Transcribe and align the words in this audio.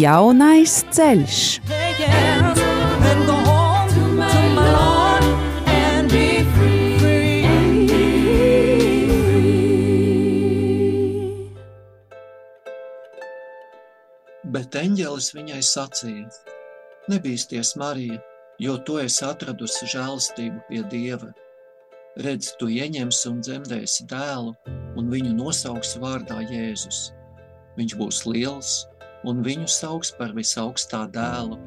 Jaunais 0.00 0.78
ceļš. 0.96 1.38
Bet 14.50 14.78
eņģelis 14.80 15.28
viņai 15.36 15.60
sacīja: 15.60 16.30
Nebīsties, 17.12 17.74
Marija, 17.76 18.22
jo 18.62 18.78
tu 18.86 18.96
esi 19.02 19.26
atradusi 19.28 19.90
žēlastību 19.98 20.62
pie 20.70 20.80
Dieva. 20.94 21.28
Redz, 22.24 22.54
tu 22.56 22.70
ieņemsi 22.72 23.28
un 23.34 23.44
dzemdēsi 23.44 24.08
dēlu, 24.08 24.56
un 24.96 25.12
viņu 25.12 25.34
nosauksi 25.36 26.00
vārdā 26.00 26.40
Jēzus. 26.46 27.10
Viņš 27.76 27.98
būs 28.00 28.24
liels, 28.30 28.72
un 29.28 29.42
viņu 29.44 29.68
sauks 29.68 30.12
par 30.16 30.34
visaugstā 30.36 31.04
dēlu, 31.14 31.58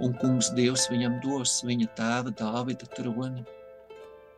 un 0.00 0.14
kungs 0.20 0.50
Dievs 0.56 0.86
viņam 0.90 1.18
dos 1.24 1.60
viņa 1.66 1.88
tēva 1.98 2.34
Dāvida 2.36 2.88
troni. 2.96 3.44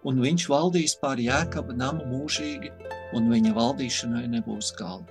Un 0.02 0.18
viņš 0.18 0.48
valdīs 0.50 0.96
pār 0.98 1.20
Jēkaba 1.22 1.76
namu 1.78 2.06
mūžīgi, 2.10 2.72
un 3.14 3.28
viņa 3.30 3.52
valdīšanai 3.54 4.24
nebūs 4.32 4.72
gala. 4.78 5.04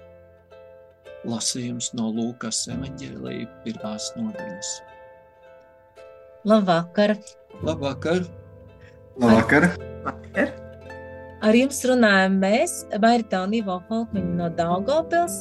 Lasījums 1.27 1.91
no 1.93 2.09
Lūkas 2.11 2.65
evaņģēlīja 2.73 3.47
pirmās 3.63 4.09
nodaļas. 4.17 4.73
Labvakar! 6.49 7.15
Labvakar! 7.61 8.25
Labvakar! 9.21 9.69
Labvakar. 10.01 10.51
Ar 11.41 11.57
jums 11.57 11.79
runājam 11.89 12.35
mēs, 12.41 12.73
Mairita 13.01 13.39
un 13.45 13.53
Ivo 13.57 13.79
Falkmiņa 13.87 14.33
no 14.37 14.49
Daugavpils, 14.57 15.39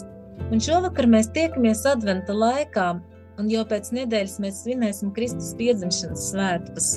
Un 0.49 0.63
šovakar 0.65 1.07
mēs 1.11 1.29
tiekamies 1.35 1.85
adventa 1.87 2.35
laikā, 2.35 2.89
un 3.41 3.51
jau 3.53 3.63
pēc 3.69 3.93
nedēļas 3.97 4.41
mēs 4.43 4.65
svinēsim 4.65 5.13
Kristus 5.17 5.53
piedzimšanas 5.59 6.25
svētkus. 6.33 6.89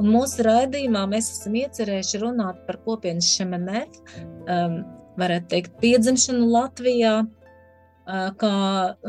Un 0.00 0.08
mūsu 0.14 0.46
raidījumā 0.46 1.02
mēs 1.10 1.28
esam 1.34 1.58
iecerējuši 1.60 2.22
runāt 2.22 2.62
par 2.68 2.78
kopienas 2.86 3.28
šemenef, 3.34 3.98
um, 4.46 4.80
varētu 5.20 5.50
teikt, 5.50 5.76
piedzimšanu 5.82 6.46
Latvijā, 6.54 7.14
uh, 7.26 8.30
kā, 8.40 8.54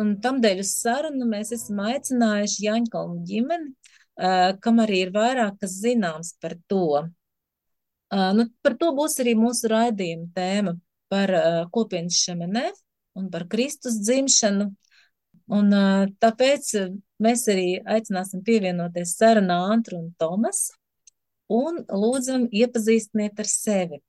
un 0.02 0.18
tamdēļ 0.26 0.62
uz 0.66 0.74
sarunu 0.82 1.30
mēs 1.30 1.54
esam 1.56 1.80
aicinājuši 1.86 2.68
Jaņkalnu 2.68 3.24
ģimeni, 3.30 3.72
uh, 3.72 4.52
kam 4.60 4.84
arī 4.84 5.06
ir 5.06 5.16
vairāk 5.16 5.62
kas 5.64 5.80
zināms 5.80 6.36
par 6.44 6.58
to. 6.68 7.06
Uh, 8.12 8.32
nu, 8.36 8.50
par 8.66 8.76
to 8.82 8.92
būs 8.98 9.16
arī 9.24 9.38
mūsu 9.40 9.72
raidījuma 9.72 10.28
tēma 10.36 10.76
par 11.12 11.38
uh, 11.38 11.62
kopienas 11.72 12.20
šemenef, 12.20 12.76
un 13.18 13.30
par 13.32 13.48
Kristus 13.52 14.00
dzimšanu. 14.02 14.70
Un, 15.52 15.74
tāpēc 16.24 16.70
mēs 17.20 17.48
arī 17.52 17.82
aicināsim 17.84 18.44
pievienoties 18.46 19.18
sarunā 19.18 19.58
Antru 19.74 19.98
un 20.00 20.14
Tomas 20.20 20.70
un 21.52 21.82
lūdzam 21.92 22.48
iepazīstiniet 22.56 23.42
ar 23.42 23.50
sevi. 23.50 24.00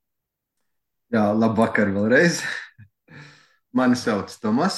Jā, 1.11 1.27
labvakar 1.35 1.91
vēlreiz. 1.93 2.39
Mani 3.75 3.97
sauc 3.99 4.31
Tomas, 4.39 4.77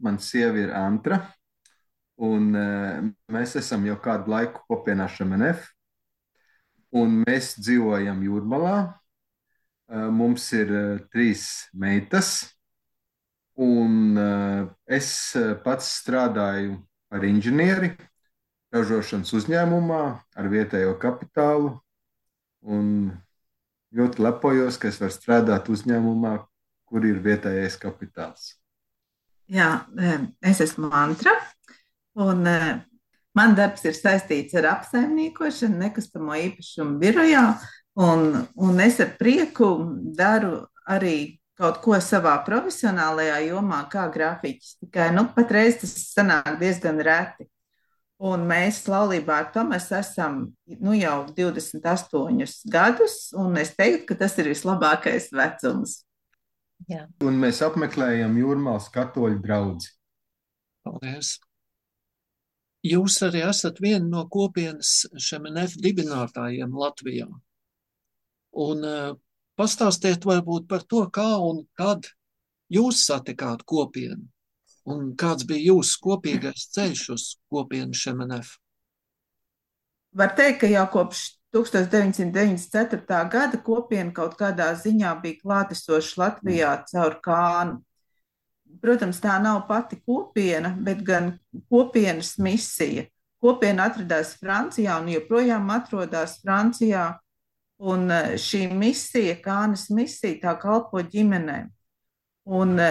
mana 0.00 0.22
sieva 0.22 0.62
ir 0.62 0.72
Antra, 0.74 1.20
un 2.16 2.52
mēs 3.34 3.56
esam 3.58 3.84
jau 3.88 3.98
kādu 4.02 4.30
laiku 4.32 4.62
kopienā 4.70 5.08
šemenef, 5.10 5.66
un 6.96 7.24
mēs 7.26 7.56
dzīvojam 7.58 8.22
Jūrmalā. 8.24 8.76
Mums 10.14 10.46
ir 10.56 10.70
trīs 11.12 11.66
meitas, 11.74 12.46
Un 13.56 14.16
uh, 14.20 14.66
es 14.84 15.08
eh, 15.38 15.54
pats 15.64 15.88
strādāju 16.02 16.76
par 17.08 17.24
inženieri 17.24 17.94
ražošanas 18.74 19.32
uzņēmumā 19.38 20.02
ar 20.36 20.48
vietējo 20.52 20.92
kapitālu. 21.00 21.70
Un 22.66 23.14
ļoti 23.96 24.20
lepojos, 24.26 24.76
ka 24.76 24.90
es 24.90 25.00
varu 25.00 25.14
strādāt 25.14 25.70
uzņēmumā, 25.72 26.34
kur 26.84 27.06
ir 27.08 27.22
vietējais 27.24 27.78
kapitāls. 27.80 28.52
Jā, 29.48 29.86
es 30.42 30.60
esmu 30.60 30.90
Mantra. 30.90 31.32
Un, 32.18 32.42
man 33.36 33.54
darbs 33.56 33.86
ir 33.86 33.94
saistīts 33.94 34.56
ar 34.58 34.66
apsaimniekošanu, 34.74 35.78
nekustamo 35.86 36.34
īpašumu 36.34 36.98
birojā. 37.00 37.46
Un, 38.02 38.42
un 38.58 38.82
es 38.84 38.98
ar 39.00 39.14
prieku 39.16 39.70
daru 40.18 40.66
arī 40.84 41.38
kaut 41.56 41.80
ko 41.84 41.98
savā 42.04 42.36
profesionālajā 42.46 43.40
jomā, 43.48 43.82
kā 43.92 44.06
grafiķis. 44.12 44.76
Tikai 44.84 45.10
nu, 45.16 45.26
patreiz 45.36 45.80
tas 45.80 45.94
sanāk 46.12 46.58
diezgan 46.60 47.00
reti. 47.04 47.48
Un 48.26 48.46
mēs 48.48 48.80
laulībā 48.88 49.42
ar 49.42 49.48
Tomas 49.52 49.90
esam 49.92 50.38
nu, 50.64 50.94
jau 50.96 51.18
28 51.36 52.70
gadus, 52.72 53.16
un 53.36 53.58
es 53.60 53.74
teiktu, 53.76 54.06
ka 54.08 54.16
tas 54.22 54.36
ir 54.40 54.48
vislabākais 54.52 55.28
vecums. 55.36 55.98
Jā. 56.88 57.04
Un 57.24 57.36
mēs 57.40 57.60
apmeklējam 57.64 58.36
Jūrmālas 58.40 58.88
katoļu 58.92 59.40
draugu. 59.44 59.90
Paldies! 60.86 61.36
Jūs 62.86 63.18
arī 63.26 63.42
esat 63.48 63.80
viena 63.82 64.04
no 64.06 64.24
kopienas 64.30 65.06
šemenef 65.18 65.74
dibinātājiem 65.82 66.76
Latvijā. 66.76 67.26
Un 68.62 68.84
Pastāstiet 69.56 70.24
varbūt 70.28 70.66
par 70.68 70.84
to, 70.84 71.06
kā 71.08 71.30
un 71.40 71.64
kad 71.78 72.04
jūs 72.72 73.06
satikāt 73.08 73.64
kopienu 73.64 74.26
un 74.86 75.14
kāds 75.18 75.46
bija 75.48 75.72
jūsu 75.72 75.98
kopīgais 76.04 76.68
ceļš 76.74 77.02
uz 77.14 77.24
kopienu 77.50 77.96
Šemenef? 77.96 78.54
Var 80.16 80.32
teikt, 80.36 80.60
ka 80.62 80.70
jau 80.70 80.84
kopš 80.92 81.24
1994. 81.56 83.18
gada 83.32 83.58
kopiena 83.64 84.12
kaut 84.14 84.36
kādā 84.38 84.70
ziņā 84.76 85.16
bija 85.22 85.40
klātesoša 85.42 86.20
Latvijā 86.22 86.72
caur 86.92 87.18
kānu. 87.24 87.80
Protams, 88.82 89.18
tā 89.24 89.38
nav 89.40 89.62
pati 89.68 89.98
kopiena, 90.04 90.74
bet 90.84 91.02
gan 91.06 91.34
kopienas 91.72 92.36
misija. 92.42 93.06
Kopiena 93.40 93.88
atradās 93.90 94.34
Francijā 94.40 94.98
un 95.00 95.08
joprojām 95.12 95.70
atrodas 95.72 96.38
Francijā 96.42 97.14
Un 97.76 98.10
e, 98.10 98.20
šī 98.40 98.66
misija, 98.72 99.36
Kānas 99.44 99.90
misija, 99.92 100.38
tā 100.40 100.54
kalpo 100.60 101.02
ģimenēm. 101.04 101.68
Un 102.56 102.78
e, 102.80 102.90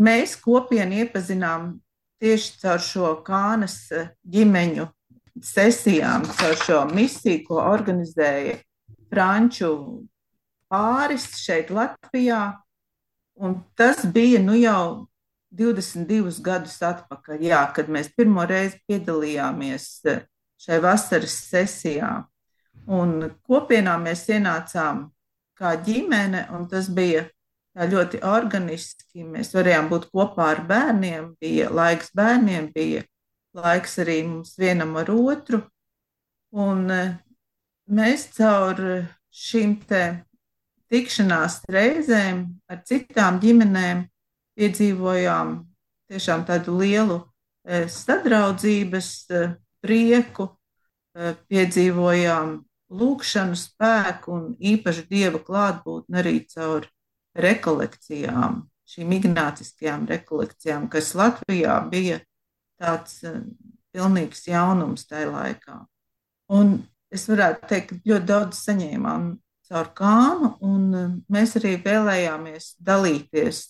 mēs 0.00 0.34
kopienu 0.42 1.04
iepazinām 1.04 1.76
tieši 2.18 2.56
caur 2.62 2.82
šo 2.82 3.12
Kānas 3.26 3.76
e, 3.94 4.08
ģimeņu 4.26 4.88
sesijām, 5.44 6.26
caur 6.40 6.56
šo 6.64 6.80
misiju, 6.90 7.44
ko 7.46 7.60
organizēja 7.62 8.56
Franču 9.08 9.70
pāris 10.68 11.28
šeit 11.38 11.70
Latvijā. 11.70 12.58
Un 13.38 13.60
tas 13.78 14.02
bija 14.02 14.40
nu 14.42 14.56
jau 14.58 15.06
22 15.54 16.42
gadus 16.42 16.74
atpakaļ, 16.82 17.44
jā, 17.46 17.60
kad 17.76 17.86
mēs 17.86 18.10
pirmo 18.18 18.42
reizi 18.50 18.80
piedalījāmies 18.90 19.86
šai 20.58 20.80
vasaras 20.82 21.38
sesijā. 21.46 22.10
Un 22.88 23.18
kopienā 23.44 23.98
mēs 24.00 24.24
ienācām 24.32 25.08
kā 25.58 25.74
ģimene, 25.84 26.46
un 26.56 26.64
tas 26.70 26.88
bija 26.88 27.26
ļoti 27.76 28.22
organiski. 28.26 29.26
Mēs 29.28 29.52
varējām 29.54 29.90
būt 29.90 30.08
kopā 30.14 30.52
ar 30.54 30.62
bērniem, 30.66 31.34
bija 31.40 31.68
laiks 31.74 32.10
bērniem, 32.16 32.70
bija 32.74 33.04
laiks 33.58 33.98
arī 34.02 34.22
mums 34.26 34.56
vienam 34.58 34.96
ar 34.96 35.10
otru. 35.12 35.62
Un 36.56 36.88
e, 36.90 37.02
mēs 37.92 38.28
caur 38.38 38.80
šīm 39.28 39.76
tikšanās 40.88 41.60
reizēm 41.68 42.46
ar 42.70 42.82
citām 42.88 43.40
ģimenēm 43.42 44.06
piedzīvojām 44.58 45.58
tiešām 46.08 46.46
tādu 46.48 46.78
lielu 46.80 47.18
e, 47.20 47.84
sadraudzības 47.92 49.10
e, 49.28 49.42
prieku, 49.84 50.54
piedzīvojām 51.18 52.50
lūkšanu 52.88 53.56
spēku 53.58 54.32
un 54.32 54.44
īpaši 54.58 55.04
dieva 55.10 55.40
klātbūtni 55.44 56.20
arī 56.20 56.38
caur 56.48 56.86
rekolekcijām, 57.38 58.62
šīm 58.88 59.12
ignāciskajām 59.18 60.06
rekolekcijām, 60.08 60.88
kas 60.92 61.12
Latvijā 61.18 61.76
bija 61.90 62.20
tāds 62.80 63.20
eh, 63.26 63.42
pilnīgs 63.94 64.46
jaunums 64.48 65.06
tajā 65.08 65.28
laikā. 65.32 65.82
Un 66.54 66.78
es 67.12 67.26
varētu 67.28 67.68
teikt, 67.68 67.92
ka 67.92 68.12
ļoti 68.12 68.28
daudz 68.30 68.62
saņēmām 68.64 69.28
caur 69.68 69.92
kānu, 69.98 70.54
un 70.64 70.88
eh, 70.96 71.12
mēs 71.28 71.56
arī 71.60 71.76
vēlējāmies 71.84 72.74
dalīties 72.80 73.62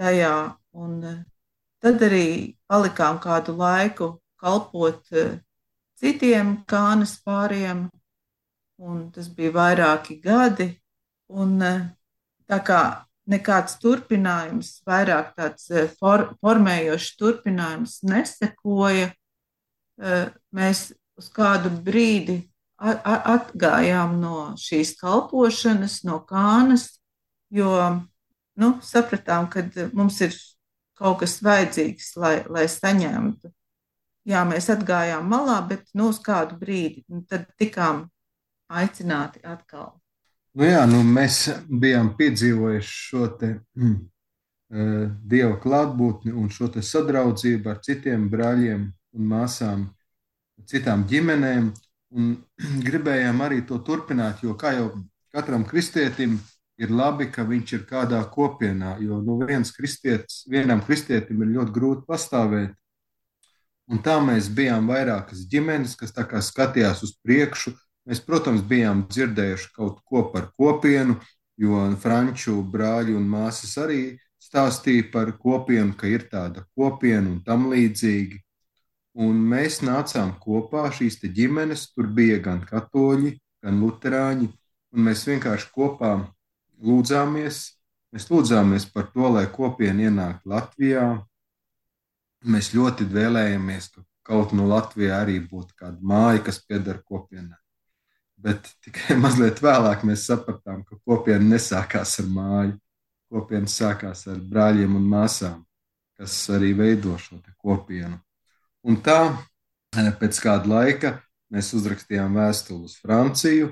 tajā. 0.00 0.34
Un 0.72 0.98
eh, 1.04 1.22
tad 1.84 2.02
arī 2.08 2.56
palikām 2.70 3.20
kādu 3.20 3.58
laiku 3.58 4.14
kalpot 4.40 5.04
citiem 6.00 6.56
kānas 6.66 7.18
pāriem, 7.22 7.84
un 8.82 9.08
tas 9.14 9.30
bija 9.32 9.54
vairāki 9.54 10.18
gadi. 10.22 10.68
Un, 11.32 11.56
tā 12.50 12.58
kā 12.66 12.82
nekāds 13.30 13.78
turpinājums, 13.82 14.80
vairāk 14.88 15.32
tāds 15.38 15.68
for, 15.98 16.32
formējošs 16.42 17.12
turpinājums 17.20 18.00
nesekoja, 18.08 19.12
mēs 20.52 20.90
uz 21.18 21.28
kādu 21.32 21.70
brīdi 21.84 22.42
atgājām 22.82 24.16
no 24.20 24.36
šīs 24.58 24.96
kalpošanas, 24.98 26.00
no 26.08 26.18
kānas, 26.26 26.88
jo 27.52 27.70
nu, 28.58 28.72
sapratām, 28.82 29.46
ka 29.52 29.62
mums 29.94 30.18
ir 30.26 30.34
kaut 30.98 31.20
kas 31.22 31.38
vajadzīgs, 31.44 32.14
lai, 32.18 32.36
lai 32.50 32.66
saņemtu. 32.70 33.52
Jā, 34.28 34.42
mēs 34.46 34.68
atgājām 34.70 35.26
malā, 35.30 35.60
bet 35.66 35.88
nu, 35.98 36.10
uz 36.12 36.20
kādu 36.22 36.58
brīdi 36.58 37.02
tad 37.30 37.48
tikām 37.58 38.04
aicināti 38.80 39.42
atkal. 39.44 39.92
Nu 40.58 40.66
jā, 40.68 40.82
nu 40.88 41.00
mēs 41.06 41.46
bijām 41.68 42.12
piedzīvojuši 42.18 42.96
šo 43.08 43.28
te, 43.40 43.54
mm, 43.78 43.94
dieva 45.32 45.56
klātbūtni 45.60 46.32
un 46.36 46.50
šo 46.52 46.68
sadraudzību 46.72 47.72
ar 47.72 47.80
citiem 47.84 48.28
brāļiem 48.32 48.84
un 49.16 49.28
māsām 49.28 49.86
citām 50.68 51.04
ģimenēm, 51.08 51.72
un 52.16 52.34
gribējām 52.88 53.40
arī 53.44 53.62
to 53.68 53.80
turpināt, 53.84 54.44
jo 54.44 54.56
kā 54.56 54.74
jau 54.76 54.90
katram 55.32 55.64
kristietim 55.68 56.38
ir 56.80 56.92
labi, 56.92 57.28
ka 57.32 57.44
viņš 57.46 57.72
ir 57.76 57.86
kādā 57.88 58.20
kopienā, 58.32 58.96
jo 59.04 59.20
nu, 59.24 59.38
viens 59.46 59.72
kristietis, 59.74 60.42
vienam 60.50 60.82
kristietim 60.84 61.42
ir 61.44 61.52
ļoti 61.56 61.74
grūti 61.74 62.06
pastāvēt. 62.08 62.76
Un 63.92 64.00
tā 64.02 64.16
mēs 64.24 64.48
bijām 64.52 64.86
vairākas 64.88 65.44
ģimenes, 65.50 65.96
kas 65.98 66.14
skatījās 66.48 67.02
uz 67.04 67.16
priekšu. 67.24 67.74
Mēs, 68.08 68.18
protams, 68.26 68.64
bijām 68.66 69.04
dzirdējuši 69.10 69.68
kaut 69.76 70.00
ko 70.02 70.24
par 70.32 70.48
kopienu, 70.58 71.20
jo 71.60 71.82
franču 72.02 72.56
brāļi 72.72 73.14
un 73.14 73.28
māsas 73.30 73.76
arī 73.78 74.02
stāstīja 74.42 75.10
par 75.12 75.30
kopienu, 75.38 75.94
ka 75.98 76.10
ir 76.10 76.26
tāda 76.32 76.64
kopiena 76.74 77.30
un 77.30 77.38
tam 77.46 77.68
līdzīgi. 77.70 78.40
Un 79.22 79.38
mēs 79.52 79.82
nācām 79.84 80.34
kopā, 80.40 80.86
šīs 80.96 81.20
ģimenes, 81.22 81.90
tur 81.92 82.08
bija 82.08 82.40
gan 82.42 82.62
katoļi, 82.66 83.36
gan 83.62 83.80
luterāņi, 83.84 84.48
un 84.92 85.06
mēs 85.08 85.26
vienkārši 85.28 85.70
kopā 85.76 86.14
lūdzāmies. 86.82 87.62
Mēs 88.12 88.28
lūdzāmies 88.32 88.88
par 88.92 89.12
to, 89.14 89.28
lai 89.36 89.46
kopiena 89.52 90.08
ienāktu 90.08 90.52
Latvijā. 90.52 91.06
Mēs 92.44 92.72
ļoti 92.74 93.06
vēlējāmies, 93.08 93.92
ka 93.94 94.04
kaut 94.26 94.56
no 94.56 94.66
Latvijā 94.68 95.22
arī 95.22 95.38
būtu 95.44 95.76
kāda 95.78 96.00
māja, 96.02 96.42
kas 96.48 96.64
pieder 96.66 96.98
kopienai. 97.06 97.61
Bet 98.42 98.72
tikai 98.84 99.16
mazliet 99.24 99.62
vēlāk 99.62 100.06
mēs 100.08 100.26
sapratām, 100.30 100.82
ka 100.86 100.98
kopiena 101.06 101.54
nesākās 101.54 102.18
ar 102.22 102.30
māju. 102.30 102.78
Kopiena 103.32 103.70
sākās 103.70 104.26
ar 104.28 104.40
brāļiem 104.44 104.98
un 104.98 105.04
māsām, 105.08 105.62
kas 106.20 106.34
arī 106.52 106.74
veido 106.76 107.14
šo 107.16 107.38
kopienu. 107.56 108.18
Un 108.84 108.98
tā 109.00 109.20
eh, 109.30 110.10
pēc 110.20 110.40
kāda 110.42 110.68
laika 110.68 111.14
mēs 111.52 111.70
uzrakstījām 111.78 112.36
vēstuli 112.36 112.90
uz 112.90 112.98
Franciju, 113.00 113.70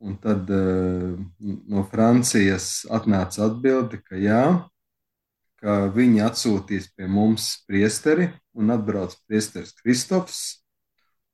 un 0.00 0.16
tad 0.20 0.48
uh, 0.52 1.16
no 1.40 1.84
Francijas 1.88 2.86
atnāca 2.92 3.44
atbilde, 3.46 4.00
ka 4.04 4.16
jā, 4.20 4.44
ka 5.60 5.76
viņi 5.92 6.22
atsūtīs 6.24 6.88
pie 6.96 7.08
mums 7.08 7.52
priesteri 7.68 8.30
un 8.56 8.72
atbrauc 8.72 9.16
priesteris 9.28 9.74
Kristofs. 9.76 10.59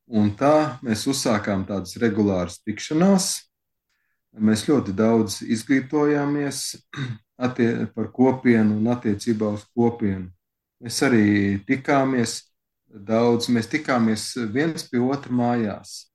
Un 0.06 0.30
tā 0.38 0.78
mēs 0.86 1.02
uzsākām 1.10 1.64
tādas 1.66 1.96
regulāras 1.98 2.60
tikšanās. 2.62 3.50
Mēs 4.36 4.68
ļoti 4.68 4.92
daudz 4.94 5.40
izglītojāmies 5.42 6.76
attie, 7.46 7.86
par 7.94 8.12
kopienu 8.14 8.76
un 8.78 8.86
attiecībā 8.92 9.46
uz 9.56 9.64
kopienu. 9.74 10.30
Mēs 10.82 11.02
arī 11.02 11.58
tikāmies 11.66 12.42
daudz. 12.86 13.48
Mēs 13.50 13.66
tikāmies 13.72 14.36
viens 14.52 14.82
pie 14.90 15.00
otra 15.02 15.32
mājās. 15.32 16.12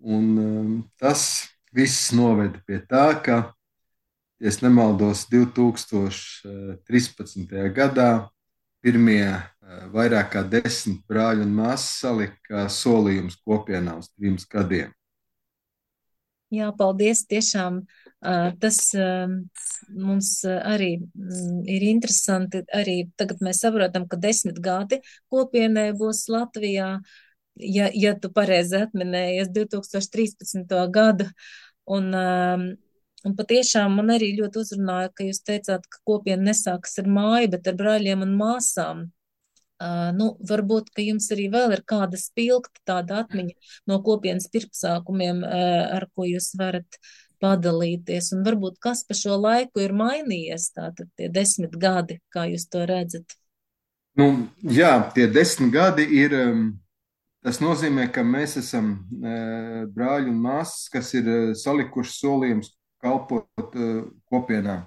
Un 0.00 0.38
um, 0.38 0.84
tas 1.00 1.48
viss 1.76 2.12
noveda 2.16 2.60
pie 2.64 2.80
tā, 2.88 3.20
ka, 3.20 3.52
ja 4.40 4.50
nemaldos, 4.62 5.26
2013. 5.32 7.72
gadā 7.76 8.28
pirmie 8.84 9.42
vairāk 9.94 10.30
kā 10.34 10.44
desmit 10.46 11.02
brāļi 11.10 11.46
un 11.46 11.54
māsas 11.56 11.88
salika 12.02 12.66
solījumus 12.70 13.40
kopienā 13.42 13.96
uz 14.00 14.10
trim 14.14 14.38
gadiem. 14.52 14.92
Jā, 16.54 16.70
paldies. 16.78 17.24
Tiešām 17.26 17.80
tas 18.62 18.78
mums 19.90 20.30
arī 20.46 20.92
mm, 21.02 21.64
ir 21.66 21.86
interesanti. 21.90 22.62
Arī 22.74 23.10
tagad 23.18 23.42
mēs 23.42 23.64
saprotam, 23.64 24.06
ka 24.08 24.18
desmit 24.20 24.60
gadi 24.62 25.00
kopienai 25.32 25.90
būs 25.98 26.26
Latvijā, 26.30 27.00
ja, 27.58 27.90
ja 27.92 28.14
tu 28.14 28.30
pareizi 28.30 28.78
atminējies 28.86 29.50
2013. 29.54 30.74
gadu. 30.94 31.28
Un, 31.86 32.14
un 32.14 33.36
patiešām 33.38 33.98
man 33.98 34.14
arī 34.14 34.32
ļoti 34.38 34.62
uzrunāja, 34.62 35.10
ka 35.14 35.26
jūs 35.26 35.42
teicāt, 35.46 35.86
ka 35.90 36.02
kopiena 36.06 36.52
nesākas 36.52 36.98
ar 37.02 37.10
māju, 37.10 37.52
bet 37.54 37.70
ar 37.70 37.78
brāļiem 37.78 38.22
un 38.26 38.34
māsām. 38.38 39.06
Uh, 39.76 40.08
nu, 40.16 40.30
varbūt, 40.48 40.86
ka 40.96 41.04
jums 41.04 41.26
arī 41.34 41.50
vēl 41.52 41.74
ir 41.76 41.82
kāda 41.84 42.16
spilgta 42.16 42.80
tāda 42.88 43.18
atmiņa 43.26 43.52
no 43.90 43.98
kopienas 44.00 44.46
pirmsākumiem, 44.48 45.42
uh, 45.44 45.82
ar 45.98 46.06
ko 46.16 46.24
jūs 46.24 46.54
varat 46.56 46.96
padalīties, 47.44 48.30
un 48.32 48.46
varbūt 48.46 48.78
kas 48.80 49.04
pa 49.04 49.12
šo 49.18 49.36
laiku 49.36 49.84
ir 49.84 49.92
mainījies, 49.92 50.70
tātad 50.78 51.10
tie 51.20 51.28
desmit 51.28 51.76
gadi, 51.76 52.16
kā 52.32 52.46
jūs 52.48 52.64
to 52.72 52.86
redzat? 52.88 53.36
Nu, 54.16 54.48
jā, 54.64 54.94
tie 55.12 55.28
desmit 55.28 55.74
gadi 55.76 56.08
ir, 56.22 56.38
um, 56.40 56.64
tas 57.44 57.60
nozīmē, 57.60 58.08
ka 58.08 58.24
mēs 58.24 58.56
esam 58.64 58.94
uh, 58.96 59.84
brāļi 59.92 60.32
un 60.32 60.40
māsas, 60.40 60.88
kas 60.88 61.12
ir 61.20 61.32
salikuši 61.52 62.16
solījumus 62.16 62.72
kalpot 63.04 63.76
kopienā, 64.32 64.86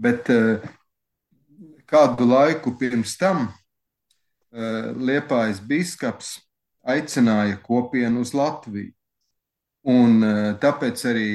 bet 0.00 0.32
kādu 1.84 2.24
laiku 2.24 2.72
pirms 2.80 3.18
tam 3.20 3.50
Liepājas 4.50 5.60
biskups 5.62 6.38
aicināja 6.86 7.58
kopienu 7.62 8.24
uz 8.24 8.32
Latviju. 8.34 8.92
Un 9.90 10.20
eh, 10.24 10.54
tāpēc 10.60 11.02
arī 11.08 11.28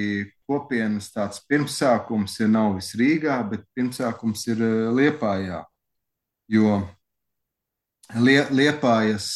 kopienas 0.46 1.10
tāds 1.14 1.42
pirmsākums 1.50 2.38
ir 2.44 2.52
Nauvis 2.54 2.92
Rīgā, 2.98 3.40
bet 3.50 3.66
pirmsākums 3.78 4.46
ir 4.52 4.62
eh, 4.62 4.90
Liepājā. 4.94 5.64
Jo 6.52 6.84
Liepājas 8.22 9.28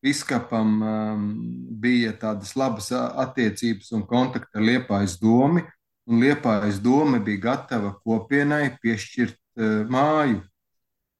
biskupam 0.00 0.70
bija 1.82 2.14
tādas 2.16 2.54
labas 2.56 2.86
attiecības 2.96 3.90
un 3.92 4.06
kontakti 4.08 4.56
ar 4.56 4.64
Liepājas 4.64 5.18
domu, 5.20 5.60
un 6.08 6.22
Liepājas 6.22 6.78
doma 6.80 7.20
bija 7.20 7.42
gatava 7.42 7.90
kopienai 8.00 8.70
piešķirt 8.80 9.36
māju. 9.92 10.40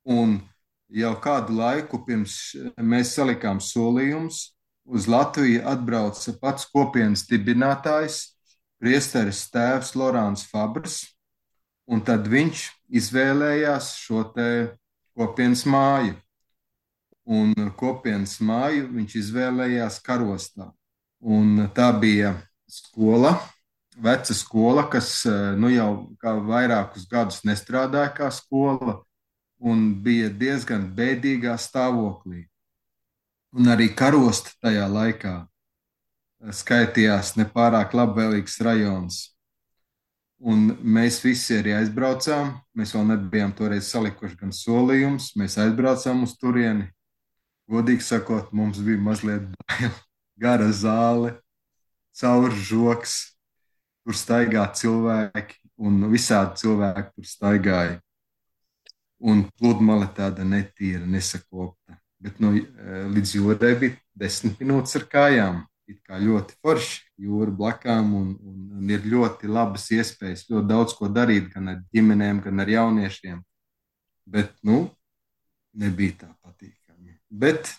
Un 0.09 0.38
jau 0.88 1.12
kādu 1.21 1.57
laiku 1.59 2.00
pirms 2.07 2.38
mēs 2.80 3.14
salikām 3.16 3.61
solījumus, 3.61 4.40
uz 4.88 5.09
Latviju 5.09 5.62
atbrauca 5.68 6.35
pats 6.40 6.66
kopienas 6.73 7.26
dibinātājs, 7.28 8.23
priesteris 8.80 9.45
tēvs 9.52 9.92
Lorāns 9.99 10.47
Fabrs, 10.49 11.02
un 11.88 12.00
tad 12.04 12.28
viņš 12.30 12.64
izvēlējās 13.00 13.92
šo 14.00 14.25
te 14.35 14.49
kopienas 15.16 15.66
māju. 15.68 16.16
Un 17.28 17.52
kopienas 17.76 18.38
māju 18.40 18.87
viņš 18.95 19.18
izvēlējās 19.21 19.99
karostā. 20.00 20.71
Un 21.21 21.66
tā 21.76 21.90
bija 22.00 22.33
skola, 22.71 23.35
veca 24.00 24.37
skola, 24.37 24.87
kas 24.88 25.26
nu 25.59 25.68
jau 25.73 25.90
vairākus 26.23 27.04
gadus 27.11 27.42
nestrādāja 27.45 28.14
kā 28.16 28.30
skola, 28.33 29.02
un 29.59 29.91
bija 30.03 30.29
diezgan 30.31 30.88
bēdīgā 30.97 31.57
stāvoklī. 31.59 32.47
Un 33.57 33.71
arī 33.73 33.88
karosta 33.97 34.53
tajā 34.62 34.87
laikā 34.93 35.35
skaitījās 36.55 37.35
nepārāk 37.38 37.97
labvēlīgs 37.97 38.61
rajons. 38.62 39.23
Un 40.38 40.69
mēs 40.83 41.19
visi 41.25 41.57
arī 41.59 41.75
aizbraucām. 41.81 42.53
Mēs 42.79 42.95
vēl 42.95 43.09
nebijām 43.09 43.55
toreiz 43.59 43.88
salikuši 43.91 44.38
gan 44.38 44.55
solījumus. 44.55 45.33
Mēs 45.41 45.59
aizbraucām 45.59 46.23
uz 46.29 46.37
turieni. 46.38 46.87
Godīgi 47.69 48.05
sakot, 48.07 48.53
mums 48.55 48.79
bija 48.81 49.00
mazliet 49.03 49.49
bail. 49.67 49.97
gara 50.38 50.71
zāle, 50.73 51.35
caur 52.15 52.55
žoks, 52.55 53.17
tur 54.07 54.17
staigā 54.17 54.62
cilvēki, 54.71 55.59
un 55.83 56.07
visādi 56.12 56.62
cilvēki 56.62 57.11
tur 57.17 57.27
staigāja. 57.27 57.99
Un 59.19 59.49
pludmale 59.59 60.07
tāda 60.15 60.45
netīra, 60.47 61.03
nesakopta. 61.07 61.99
Bet 62.23 62.39
nu, 62.43 62.53
līdz 63.15 63.35
jūrai 63.35 63.75
bija 63.79 63.97
desmit 64.19 64.61
minūtes 64.63 64.99
ar 64.99 65.09
kājām. 65.11 65.65
It 65.89 66.03
kā 66.05 66.19
ļoti 66.21 66.59
forši, 66.61 66.99
jūra 67.25 67.53
blakām, 67.57 68.11
un, 68.15 68.33
un, 68.45 68.57
un 68.77 68.91
ir 68.93 69.07
ļoti 69.09 69.49
labas 69.49 69.87
iespējas, 69.97 70.45
ļoti 70.51 70.69
daudz 70.69 70.93
ko 70.99 71.09
darīt, 71.09 71.49
gan 71.55 71.73
ar 71.73 71.79
ģimenēm, 71.95 72.43
gan 72.45 72.61
ar 72.61 72.69
jauniešiem. 72.69 73.39
Bet, 74.29 74.53
nu, 74.69 74.83
nebija 75.73 76.19
tā 76.25 76.29
patīkami. 76.45 77.17
Bet 77.31 77.73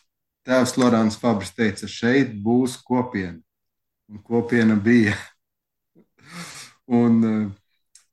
tēvs 0.48 0.74
Lorāns 0.82 1.20
Fabris 1.22 1.54
teica, 1.54 1.86
šeit 1.86 2.34
būs 2.42 2.80
kopiena. 2.82 3.38
Un 4.10 4.24
kopiena 4.26 4.74
bija. 4.74 5.14
un 7.02 7.22
eh, 7.30 7.46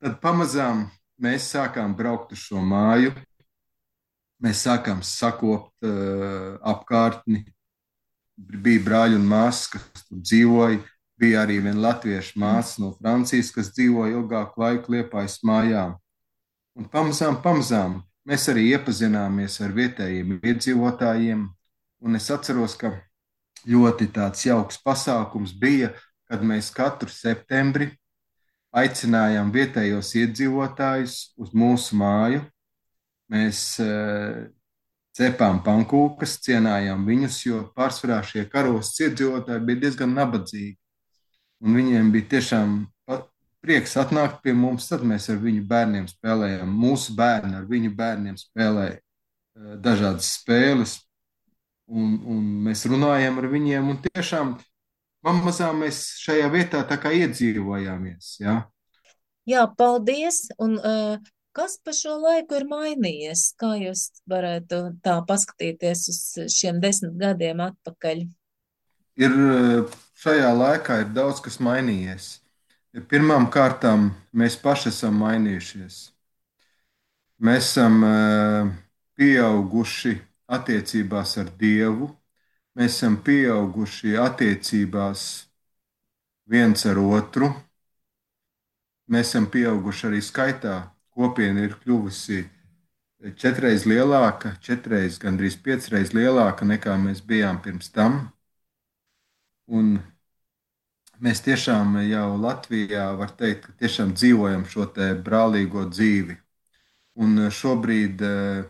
tad 0.01 0.21
pamazām 0.21 0.87
mēs 1.23 1.51
sākām 1.55 1.95
braukt 1.97 2.35
uz 2.35 2.43
šo 2.47 2.63
māju. 2.65 3.15
Mēs 4.43 4.67
sākām 4.67 5.01
sakopt 5.07 5.87
uh, 5.87 6.57
apkārtni, 6.61 7.47
bija 8.37 8.83
brāļi 8.85 9.17
un 9.17 9.25
māsas, 9.29 9.71
kas 9.73 10.05
tur 10.09 10.21
dzīvoja. 10.21 10.83
Bija 11.17 11.47
arī 11.47 11.63
viena 11.65 11.81
latviešu 11.81 12.37
māsa 12.43 12.83
no 12.83 12.91
Francijas, 12.99 13.49
kas 13.55 13.71
dzīvoja 13.73 14.19
ilgāku 14.19 14.61
laiku 14.61 14.93
Liepājas 14.93 15.39
mājām. 15.49 15.95
Un 16.77 16.91
pamazām, 16.93 17.39
pamazām 17.41 18.03
mēs 18.29 18.45
arī 18.53 18.67
iepazināmies 18.75 19.57
ar 19.65 19.73
vietējiem 19.73 20.37
iedzīvotājiem. 20.37 21.47
Un 22.05 22.19
es 22.19 22.29
atceros, 22.29 22.77
ka 22.77 22.93
ļoti 23.65 24.11
tāds 24.13 24.45
jauks 24.45 24.77
pasākums 24.85 25.57
bija, 25.57 25.95
kad 26.29 26.45
mēs 26.45 26.69
katru 26.75 27.09
septembri 27.09 27.95
aicinājām 28.77 29.53
vietējos 29.55 30.13
iedzīvotājus 30.21 31.17
uz 31.41 31.55
mūsu 31.57 31.97
māju. 32.01 32.43
Mēs 33.33 33.63
uh, 33.83 34.47
cepām 35.17 35.63
pankūkas, 35.67 36.37
cienājām 36.45 37.07
viņus, 37.09 37.39
jo 37.47 37.63
pārsvarā 37.77 38.21
šie 38.27 38.45
karostas 38.53 39.09
iedzīvotāji 39.09 39.65
bija 39.67 39.87
diezgan 39.87 40.13
nabadzīgi. 40.17 40.77
Un 41.65 41.79
viņiem 41.79 42.13
bija 42.13 42.35
tiešām 42.37 42.77
prieks 43.67 43.97
atnākt 43.99 44.43
pie 44.45 44.55
mums, 44.55 44.87
tad 44.91 45.03
mēs 45.07 45.27
ar 45.33 45.41
viņu 45.43 45.65
bērniem 45.67 46.07
spēlējām. 46.11 46.71
Mūsu 46.71 47.17
bērni 47.19 47.57
ar 47.59 47.67
viņu 47.67 47.91
bērniem 47.99 48.39
spēlēja 48.39 48.95
eh, 48.99 49.75
dažādas 49.83 50.29
spēles, 50.39 50.97
un, 51.91 52.17
un 52.23 52.45
mēs 52.67 52.85
runājām 52.91 53.41
ar 53.41 53.49
viņiem, 53.51 53.91
tiešām 54.07 54.55
pamazām 55.25 55.85
mēs 55.85 56.03
šajā 56.25 56.51
vietā 56.53 56.83
tā 56.89 56.99
kā 57.01 57.15
iedzīvojāmies. 57.15 58.37
Ja? 58.43 58.61
Jā, 59.47 59.65
paldies! 59.79 60.47
Un, 60.59 60.77
uh, 60.81 61.33
Kas 61.57 61.79
pa 61.81 61.93
šo 61.97 62.19
laiku 62.21 62.59
ir 62.59 62.67
mainījies? 62.69 63.55
Kā 63.57 63.71
jūs 63.81 64.11
varētu 64.29 64.81
tā 65.01 65.15
paskatīties 65.25 66.03
uz 66.13 66.19
šiem 66.53 66.83
desmit 66.83 67.15
gadiem 67.17 67.63
atpakaļ? 67.65 68.19
Ir 69.17 69.39
šajā 70.21 70.51
laikā 70.53 70.99
ir 71.01 71.15
daudz 71.17 71.41
kas 71.47 71.57
mainījies. 71.65 72.27
Pirmām 73.09 73.49
kārtām 73.53 74.11
mēs 74.37 74.59
paši 74.61 74.91
esam 74.93 75.17
mainījušies. 75.23 75.97
Mēs 77.41 77.71
esam 77.71 78.05
pieauguši 79.17 80.13
attiecībās 80.59 81.39
ar 81.41 81.49
Dievu, 81.57 82.11
mēs 82.77 82.99
esam 82.99 83.17
pieauguši 83.25 84.17
attiecībās 84.21 85.23
viens 86.51 86.85
ar 86.87 87.01
otru, 87.01 87.49
mēs 89.09 89.33
esam 89.33 89.49
pieauguši 89.51 90.11
arī 90.11 90.21
skaitā 90.23 90.77
kopiena 91.17 91.65
ir 91.65 91.79
kļuvusi 91.81 92.43
četreiz 93.41 93.87
lielāka, 93.89 94.57
četreiz, 94.61 95.17
gandrīz 95.23 95.57
piecreiz 95.65 96.13
lielāka 96.15 96.69
nekā 96.69 96.97
mēs 97.01 97.23
bijām 97.25 97.63
pirms 97.65 97.89
tam. 97.95 98.19
Un 99.67 99.97
mēs 101.19 101.41
tiešām 101.43 101.97
jau 102.07 102.29
Latvijā, 102.39 103.09
var 103.19 103.33
teikt, 103.41 103.67
ka 103.67 103.73
tiešām 103.81 104.13
dzīvojam 104.15 104.67
šo 104.69 104.91
brālīgo 105.25 105.89
dzīvi. 105.91 106.37
Un 107.17 107.49
šobrīd 107.49 108.23
eh, 108.23 108.65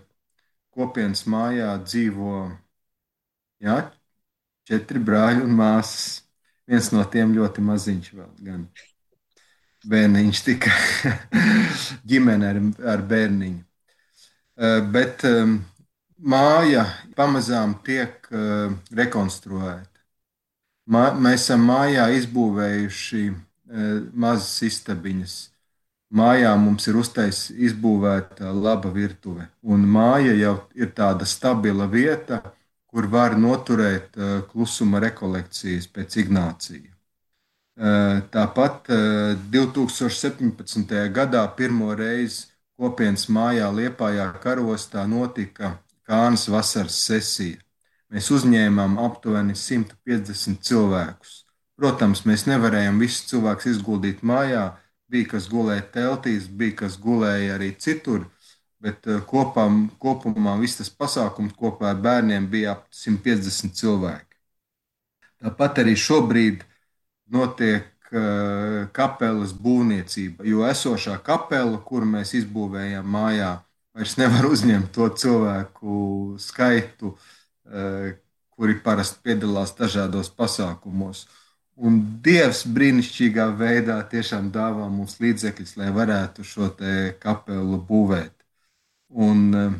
kopienas 0.70 1.26
mājā 1.26 1.72
dzīvo 1.82 2.36
jā, 3.66 3.80
četri 4.66 5.02
brāļi 5.02 5.44
un 5.46 5.54
māsas. 5.58 6.22
Viens 6.66 6.90
no 6.90 7.04
tiem 7.06 7.34
ļoti 7.36 7.62
maziņš 7.62 8.12
vēl 8.18 8.30
gan 8.46 8.66
bērniņš 9.86 10.42
tika 10.42 10.72
ģimene 12.10 12.50
ar, 12.50 12.62
ar 12.96 13.04
bērniņu. 13.06 13.62
Eh, 14.56 14.80
bet 14.90 15.22
māja 16.16 16.86
pamazām 17.16 17.76
tiek 17.84 18.26
eh, 18.30 18.72
rekonstruēta. 18.96 19.92
Mēs 20.86 21.48
esam 21.48 21.66
mājā 21.66 22.06
izbūvējuši 22.20 23.22
eh, 23.26 23.36
mazas 24.14 24.62
istabiņas. 24.68 25.36
Mājā 26.16 26.52
mums 26.62 26.86
ir 26.86 26.96
uztais 27.00 27.48
izbūvēta 27.50 28.52
laba 28.54 28.92
virtuve, 28.94 29.48
un 29.66 29.82
māja 29.90 30.36
jau 30.38 30.54
ir 30.78 30.92
tāda 30.94 31.26
stabila 31.26 31.88
vieta, 31.90 32.38
kur 32.86 33.06
var 33.10 33.34
noturēt 33.38 34.14
klusuma 34.50 35.00
rekolekcijas 35.02 35.88
pēc 35.92 36.20
Ignācija. 36.24 36.96
Eh, 37.76 38.20
tāpat 38.32 38.88
2017. 39.52 40.92
Eh, 40.96 41.10
gadā 41.12 41.42
pirmo 41.56 41.92
reizi 41.92 42.46
kopienas 42.80 43.26
mājā 43.28 43.68
Liepājā 43.68 44.30
karostā 44.40 45.04
notika 45.04 45.74
Kānas 46.08 46.46
vasaras 46.48 46.96
sesija. 46.96 47.60
Mēs 48.08 48.30
uzņēmām 48.32 48.96
aptuveni 49.02 49.52
150 49.52 50.62
cilvēkus. 50.64 51.44
Protams, 51.76 52.22
mēs 52.24 52.46
nevarējām 52.48 52.96
visus 53.02 53.26
cilvēkus 53.28 53.68
izguldīt 53.74 54.22
mājā. 54.24 54.70
Bija 55.10 55.34
kas 55.34 55.50
gulēja 55.50 55.84
teltīs, 55.92 56.48
bija 56.48 56.78
kas 56.80 56.96
gulēja 56.96 57.58
arī 57.58 57.74
citur, 57.76 58.24
bet 58.82 59.06
eh, 59.08 59.20
kopā, 59.28 59.66
kopumā 60.02 60.56
viss 60.60 60.80
tas 60.80 60.90
pasākums 60.92 61.56
kopā 61.56 61.92
ar 61.92 62.00
bērniem 62.02 62.48
bija 62.50 62.76
ap 62.76 62.86
150 62.92 63.76
cilvēki. 63.78 64.34
Tāpat 65.42 65.82
arī 65.82 65.92
šobrīd 66.00 66.62
notiek 67.32 67.84
uh, 68.08 68.86
kapelas 68.96 69.52
būvniecība, 69.52 70.46
jo 70.48 70.62
esošā 70.64 71.18
kapela, 71.26 71.76
kuru 71.84 72.08
mēs 72.08 72.32
izbūvējām 72.38 73.08
mājā, 73.12 73.50
vairs 73.96 74.16
nevar 74.20 74.48
uzņemt 74.54 74.92
to 74.96 75.10
cilvēku 75.22 75.98
skaitu, 76.40 77.12
uh, 77.68 78.14
kuri 78.56 78.78
parasti 78.80 79.20
piedalās 79.28 79.74
dažādos 79.76 80.32
pasākumos. 80.32 81.26
Un 81.76 81.98
Dievs 82.24 82.62
brīnišķīgā 82.72 83.50
veidā 83.58 83.98
tiešām 84.08 84.48
dāvā 84.54 84.88
mums 84.88 85.18
līdzekļus, 85.20 85.76
lai 85.76 85.90
varētu 85.92 86.46
šo 86.48 86.70
kapelu 87.20 87.82
būvēt. 87.90 88.35
Un, 89.10 89.42
uh, 89.54 89.74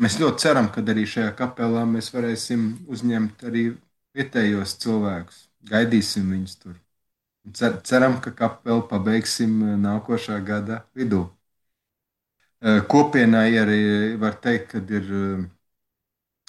mēs 0.00 0.18
ļoti 0.20 0.46
ceram, 0.46 0.70
ka 0.72 0.82
arī 0.94 1.04
šajā 1.08 1.34
kapelā 1.38 1.84
mēs 1.88 2.12
varēsim 2.14 2.86
uzņemt 2.88 3.44
arī 3.50 3.66
vietējos 4.14 4.78
cilvēkus 4.82 5.44
gaidīsim 5.68 6.30
viņus 6.32 6.58
tur. 6.62 6.76
Cer, 7.52 7.80
ceram, 7.84 8.20
ka 8.24 8.32
kapelu 8.32 8.86
pabeigsim 8.88 9.58
eh, 9.62 9.76
nākošā 9.80 10.38
gada 10.44 10.80
vidū. 10.96 11.26
Eh, 12.64 12.80
kopienai 12.88 13.50
arī 13.60 13.82
var 14.20 14.38
teikt, 14.40 14.70
ka 14.72 14.80
ir 14.80 15.10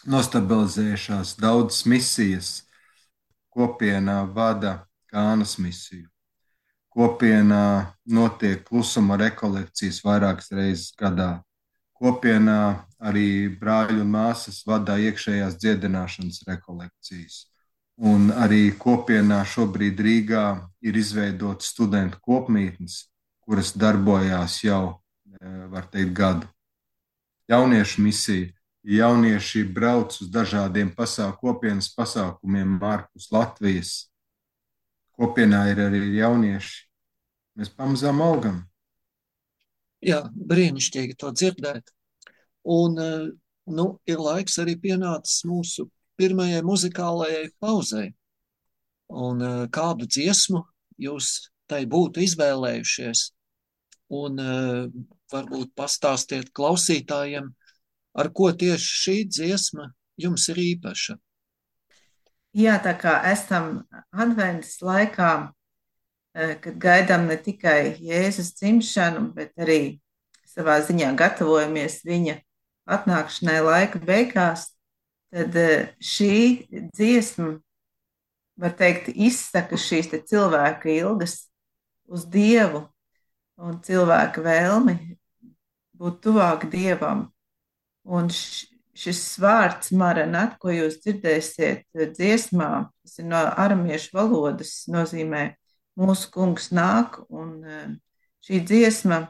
nostabilizējušās 0.08 1.36
daudzas 1.42 1.86
misijas. 1.86 2.52
Kopienā 3.56 4.22
vada 4.36 4.86
Kānas 5.12 5.56
misiju. 5.64 6.10
Kopienā 6.92 7.92
notiek 8.08 8.64
klusuma 8.68 9.16
rekolekcijas 9.20 10.02
vairākas 10.04 10.52
reizes 10.52 10.92
gadā. 11.00 11.45
Kopienā 11.96 12.86
arī 13.00 13.48
brāļi 13.60 14.02
un 14.04 14.10
māsas 14.12 14.64
vada 14.68 14.98
iekšējās 15.00 15.56
dziedināšanas 15.62 16.42
rekolekcijas. 16.48 17.46
Un 17.96 18.28
arī 18.36 18.74
kopienā 18.76 19.40
šobrīd 19.48 20.02
Rīgā 20.04 20.46
ir 20.84 20.98
izveidotas 21.00 21.70
studentu 21.72 22.20
kopmītnes, 22.20 23.06
kuras 23.40 23.72
darbojās 23.72 24.58
jau, 24.66 25.00
e, 25.40 25.54
var 25.72 25.88
teikt, 25.88 26.12
gadu. 26.18 26.50
Jauniešu 27.48 28.02
misija. 28.02 28.52
Jaunieši 28.86 29.64
brauc 29.74 30.14
uz 30.22 30.28
dažādiem 30.30 30.92
pasāk, 30.94 31.40
kopienas 31.42 31.88
pasākumiem 31.96 32.76
ārpus 32.86 33.32
Latvijas. 33.34 34.12
Kopienā 35.16 35.64
ir 35.72 35.80
arī 35.88 36.02
jaunieši. 36.20 36.84
Mēs 37.58 37.72
pamazām 37.72 38.22
augam. 38.22 38.60
Jā, 40.06 40.22
brīnišķīgi 40.30 41.18
to 41.18 41.32
dzirdēt. 41.34 41.90
Un 42.76 43.00
e, 43.02 43.10
nu, 43.74 43.88
ir 44.10 44.22
laiks 44.22 44.60
arī 44.62 44.76
pienācis 44.82 45.46
mūsu 45.50 45.88
pirmajai 46.20 46.62
muzikālajai 46.66 47.50
pauzei. 47.60 48.14
Un 49.06 49.42
uh, 49.46 49.66
kādu 49.70 50.08
dziesmu 50.10 50.64
jūs 51.02 51.52
tai 51.70 51.84
būtu 51.90 52.24
izvēlējušies? 52.26 53.28
Un 54.18 54.42
uh, 54.42 54.88
varbūt 55.34 55.74
pastāstiet 55.78 56.50
klausītājiem, 56.56 57.52
ar 58.18 58.32
ko 58.34 58.50
tieši 58.50 58.98
šī 59.04 59.16
dziesma 59.30 59.92
jums 60.22 60.48
ir 60.54 60.62
īpaša. 60.64 61.18
Jā, 62.56 62.78
tā 62.80 62.96
kā 62.98 63.18
esam 63.34 63.84
adventas 64.16 64.78
laikā, 64.86 65.52
kad 66.36 66.80
gaidām 66.82 67.30
ne 67.30 67.38
tikai 67.40 67.96
Jēzus 68.04 68.52
dzimšanu, 68.60 69.30
bet 69.36 69.56
arī 69.62 70.00
savā 70.52 70.80
ziņā 70.84 71.14
gatavojamies 71.20 72.02
viņa 72.08 72.40
atnākšanai 72.96 73.60
laika 73.64 74.02
beigās, 74.04 74.70
tad 75.34 75.56
šī 76.04 76.36
dziesma, 76.92 77.56
var 78.60 78.76
teikt, 78.80 79.10
izsaka 79.16 79.80
šīs 79.80 80.12
cilvēka 80.28 80.92
ilgas 80.92 81.46
uz 82.08 82.28
Dievu 82.32 82.86
un 83.60 83.80
cilvēka 83.84 84.44
vēlmi 84.44 84.96
būt 86.00 86.22
tuvāk 86.24 86.68
Dievam. 86.72 87.30
Un 88.06 88.30
šis 88.30 89.22
vārds 89.42 89.92
maranat, 89.96 90.60
ko 90.62 90.72
jūs 90.72 91.00
dzirdēsiet 91.04 91.88
dziesmā, 92.16 92.88
tas 93.04 93.20
ir 93.20 93.28
no 93.32 93.42
aramiešu 93.56 94.14
valodas, 94.16 94.84
nozīmē 94.92 95.56
mūsu 96.00 96.30
kungs 96.34 96.70
nāk, 96.76 97.22
un 97.30 97.98
šī 98.46 98.62
dziesma, 98.68 99.22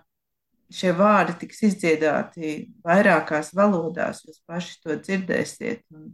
šie 0.74 0.92
vārdi 0.98 1.38
tiks 1.44 1.62
izdziedāti 1.70 2.56
vairākās 2.86 3.54
valodās, 3.56 4.24
jūs 4.26 4.42
paši 4.50 4.78
to 4.84 4.98
dzirdēsiet. 5.00 5.86
Un, 5.94 6.12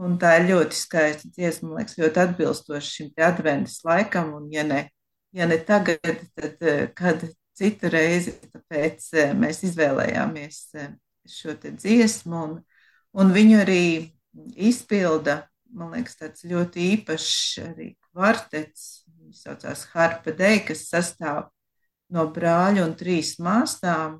un 0.00 0.16
tā 0.20 0.36
ir 0.38 0.50
ļoti 0.52 0.76
skaista 0.76 1.28
dziesma, 1.32 1.70
man 1.70 1.82
liekas, 1.82 1.98
ļoti 2.00 2.24
atbilstoša 2.24 2.86
šim 2.86 3.12
te 3.16 3.24
adventas 3.26 3.80
laikam, 3.86 4.34
un 4.36 4.48
ja 4.52 4.64
ne 4.68 4.84
ja 5.32 5.46
ne 5.46 5.58
tagad, 5.64 6.00
tad 6.34 6.62
eh, 6.62 6.88
kad 6.94 7.24
citu 7.54 7.90
reizi. 7.92 8.34
Tāpēc 8.52 9.10
eh, 9.18 9.34
mēs 9.36 9.62
izvēlējāmies 9.68 10.62
šo 11.30 11.54
dziesmu, 11.62 12.42
un, 12.46 12.56
un 13.12 13.34
viņu 13.34 13.60
arī 13.62 13.84
izpilda, 14.70 15.42
man 15.76 15.94
liekas, 15.94 16.18
tāds 16.18 16.46
ļoti 16.48 16.88
īpašs 16.96 17.60
arī 17.68 17.92
kvartets. 18.10 19.04
Viņš 19.30 19.42
saucās 19.46 19.86
Harpa 19.94 20.34
Dei, 20.34 20.58
kas 20.66 20.88
sastāv 20.90 21.44
no 22.10 22.26
brāļa 22.34 22.82
un 22.88 22.96
trīs 22.98 23.36
māsām, 23.38 24.18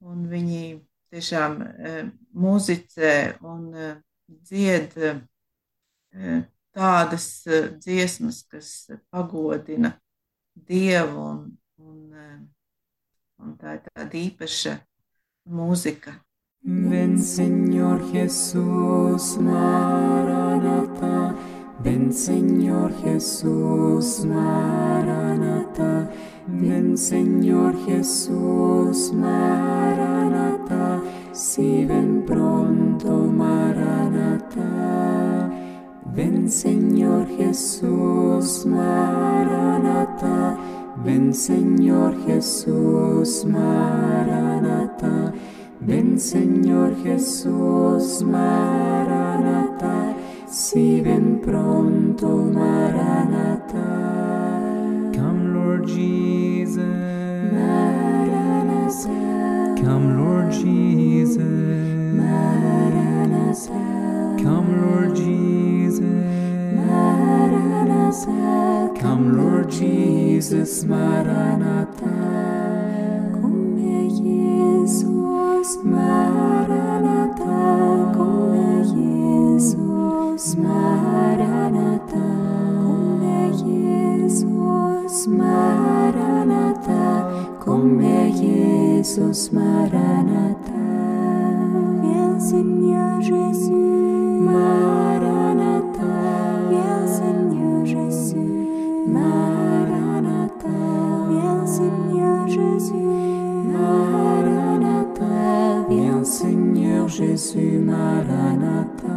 un 0.00 0.22
viņi 0.30 0.80
tiešām 1.12 1.58
muzicē 2.32 3.12
un 3.44 3.66
dzied 4.48 4.96
tādas 6.72 7.26
dziesmas, 7.82 8.44
kas 8.48 8.88
pagodina 9.12 9.98
dievu, 10.54 11.20
un, 11.20 11.58
un, 11.78 12.12
eh, 12.14 12.40
un 13.42 13.54
tā 13.60 13.76
ir 13.76 13.82
tāda 13.88 14.18
īpaša 14.20 14.74
mūzika. 15.50 16.12
Ven 16.62 17.16
Señor 17.18 18.02
Jesús, 18.12 19.38
Maranata. 19.40 21.14
Ven 21.82 22.12
Señor 22.12 22.92
Jesús, 23.02 24.26
Maranata. 24.26 26.10
Ven 26.46 26.98
Señor 26.98 27.74
Jesús, 27.86 29.12
Maranata. 29.14 31.00
Si 31.32 31.86
ven 31.86 32.24
pronto, 32.26 33.10
Maranata. 33.32 34.60
Ven 36.14 36.50
Señor 36.50 37.26
Jesús, 37.38 38.66
Maranata. 38.66 40.58
Ven 41.02 41.32
Señor 41.32 42.14
Jesús, 42.26 43.46
Maranata. 43.46 45.32
Ven 45.80 46.20
Señor 46.20 46.94
Jesús, 47.02 48.22
Maranata. 48.22 50.14
Si 50.52 51.00
ven 51.00 51.38
pronto, 51.38 52.26
Maranata. 52.50 53.78
Come, 55.14 55.54
Lord 55.54 55.86
Jesus. 55.86 56.82
Maranatha. 57.52 59.14
Come, 59.80 60.16
Lord 60.18 60.50
Jesus. 60.50 61.38
Maranatha. 62.18 63.78
Come, 64.42 64.72
Lord 64.82 65.14
Jesus. 65.14 66.00
Maranatha. 66.74 68.32
Come, 69.00 69.36
Lord 69.36 69.70
Jesus, 69.70 70.82
Maranatha. 70.82 72.10
Come 73.40 73.78
Jesus, 74.18 75.76
Maranatha. 75.84 76.19
Jesus, 85.20 85.26
Maranatha. 85.26 87.02
Come 87.60 88.32
Jesus, 88.32 89.52
Maranatha. 89.52 90.72
Viens 92.00 92.40
Seigneur 92.40 93.20
Jésus, 93.20 94.40
Maranatha. 94.40 96.08
Viens 96.70 97.06
Seigneur 97.06 97.84
Jésus, 97.84 98.66
Maranatha. 99.06 100.68
Viens 101.28 101.66
Seigneur 101.66 102.48
Jésus, 102.48 103.66
Maranatha. 103.66 105.26
Viens 105.88 106.24
Seigneur 106.24 107.08
Jésus, 107.08 107.78
Maranatha. 107.78 109.16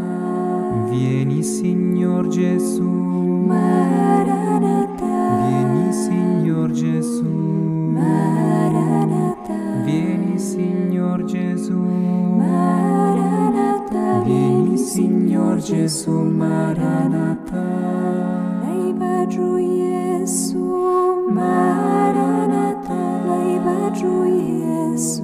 Vieni, 0.92 1.44
Signor 1.44 2.30
Gesù. 2.30 2.84
Maranatha. 3.48 4.03
Jezu 15.69 16.12
Maranatha. 16.12 17.63
Najbardziej 18.63 19.80
Jezu 19.80 20.60
Maranatha. 21.30 22.99
Najbardziej 23.28 24.60
Jezu 24.60 25.23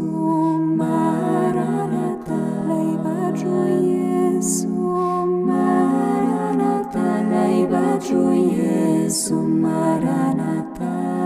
Maranatha. 0.78 2.40
Najbardziej 2.68 4.00
Jezu 4.00 4.68
Maranatha. 5.50 7.24
Najbardziej 7.24 8.58
Jezu 8.58 9.36
Maranatha. 9.44 11.19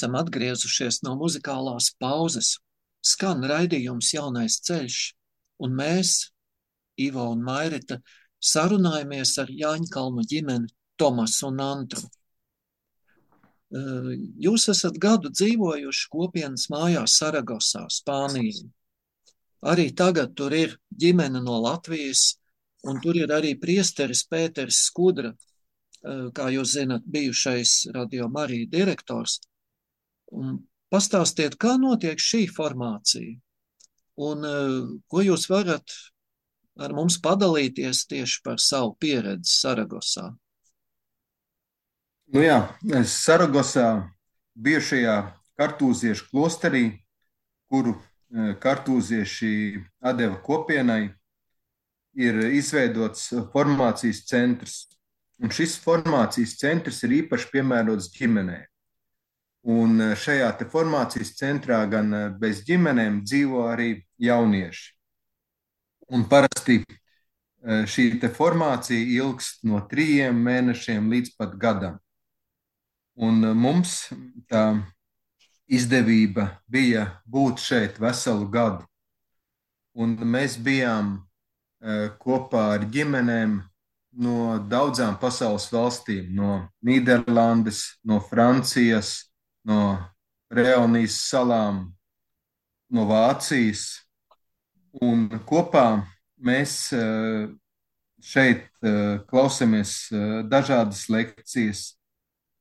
Esam 0.00 0.14
atgriezušies 0.16 1.02
no 1.04 1.10
muzikālās 1.20 1.90
pauzes. 2.00 2.54
Skan 3.04 3.42
raidījums 3.44 4.14
Jaunais 4.14 4.54
ceļš, 4.64 5.00
un 5.60 5.74
mēs, 5.76 6.30
Ivo 6.96 7.26
un 7.34 7.42
Mairita, 7.44 7.98
sarunājamies 8.40 9.34
ar 9.42 9.52
Jāņkalnu 9.52 10.24
ģimeni 10.30 10.72
Tomasu 10.96 11.50
un 11.50 11.60
Antru. 11.60 12.00
Jūs 14.40 14.70
esat 14.72 14.96
gadu 14.96 15.28
dzīvojuši 15.34 16.08
kopienas 16.16 16.64
mājā 16.72 17.04
Saragosā, 17.04 17.84
Spānijā. 17.92 18.64
Arī 19.60 19.90
tagad 19.92 20.32
tur 20.32 20.56
ir 20.56 20.78
ģimene 20.96 21.44
no 21.44 21.60
Latvijas, 21.60 22.38
un 22.88 23.04
tur 23.04 23.20
ir 23.20 23.36
arī 23.36 23.52
priesteris 23.60 24.24
Pēteris 24.24 24.80
Skudra, 24.88 25.34
kā 26.00 26.48
jūs 26.56 26.72
zinat, 26.80 27.04
bijušais 27.04 27.92
Radio 27.92 28.32
Marija 28.32 28.72
direktors. 28.72 29.42
Un 30.30 30.60
pastāstiet, 30.92 31.56
kā 31.58 31.76
notiek 31.80 32.20
šī 32.20 32.44
formācija, 32.50 33.36
un 34.20 34.46
eh, 34.46 34.76
ko 35.10 35.24
jūs 35.24 35.48
varat 35.50 35.96
ar 36.80 36.94
mums 36.96 37.18
padalīties 37.22 38.06
tieši 38.10 38.40
par 38.44 38.60
savu 38.62 38.94
pieredzi 39.00 39.52
Saragosā. 39.52 40.30
Nu 42.30 42.44
jā, 42.44 42.60
es 43.00 43.16
Saragosā 43.24 43.88
bijušajā 44.54 45.16
kartūziešu 45.58 46.30
klosterī, 46.30 46.84
kuru 47.70 47.96
eh, 47.96 48.54
kartūzieši 48.62 49.54
atdeva 50.00 50.38
kopienai, 50.46 51.10
ir 52.18 52.40
izveidots 52.56 53.30
formācijas 53.52 54.24
centrs. 54.26 54.78
Un 55.40 55.52
šis 55.54 55.78
formācijas 55.80 56.56
centrs 56.60 57.00
ir 57.06 57.14
īpaši 57.22 57.48
piemērots 57.54 58.10
ģimenei. 58.12 58.66
Un 59.62 60.00
eh, 60.00 60.14
šajā 60.16 60.54
formācijas 60.72 61.34
centrā 61.36 61.84
gan 61.90 62.14
eh, 62.14 62.28
bez 62.32 62.62
ģimenēm 62.64 63.20
dzīvo 63.24 63.66
arī 63.68 64.06
jaunieši. 64.16 64.94
Un 66.16 66.24
parasti 66.24 66.80
eh, 66.80 67.84
šī 67.84 68.16
formācija 68.32 69.20
ilgst 69.20 69.64
no 69.64 69.82
trījiem 69.84 70.40
mēnešiem 70.40 71.10
līdz 71.12 71.36
pat 71.36 71.56
gadam. 71.60 71.98
Un 73.20 73.44
mums 73.52 74.08
tā 74.48 74.80
izdevība 75.68 76.62
bija 76.66 77.20
būt 77.28 77.60
šeit 77.60 78.00
veselu 78.00 78.48
gadu. 78.48 78.86
Un 79.92 80.16
mēs 80.16 80.56
bijām 80.56 81.18
kopā 82.22 82.62
ar 82.76 82.84
ģimenēm 82.88 83.58
no 84.24 84.58
daudzām 84.70 85.18
pasaules 85.20 85.68
valstīm, 85.72 86.30
no 86.32 86.70
Nīderlandes, 86.86 87.98
no 88.04 88.20
Francijas, 88.24 89.29
no 89.66 89.98
Reunijas 90.50 91.18
salām, 91.28 91.84
no 92.90 93.06
Vācijas. 93.08 94.00
Un 95.00 95.28
kopā 95.46 96.02
mēs 96.42 96.90
eh, 96.96 97.46
šeit 98.20 98.66
eh, 98.82 99.20
klausāmies 99.30 99.94
eh, 100.10 100.40
dažādas 100.50 101.06
lekcijas, 101.12 101.84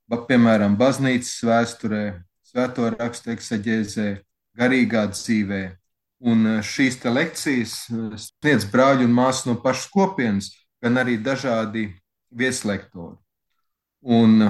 piemēram, 0.10 0.78
baznīcas 0.78 1.36
vēsturē, 1.46 2.04
svēto 2.46 2.90
rakstu 2.94 3.34
eksaģēzē, 3.34 4.10
garīgā 4.58 5.06
dzīvē. 5.14 5.64
Un 6.30 6.60
šīs 6.66 6.98
lekcijas 7.06 7.74
sniedz 8.20 8.66
brāļi 8.68 9.06
un 9.08 9.14
māsas 9.16 9.46
no 9.48 9.56
pašas 9.64 9.88
kopienas, 9.94 10.50
gan 10.84 11.00
arī 11.00 11.16
dažādi 11.24 11.86
vieslektori. 12.36 13.16
Un 14.04 14.50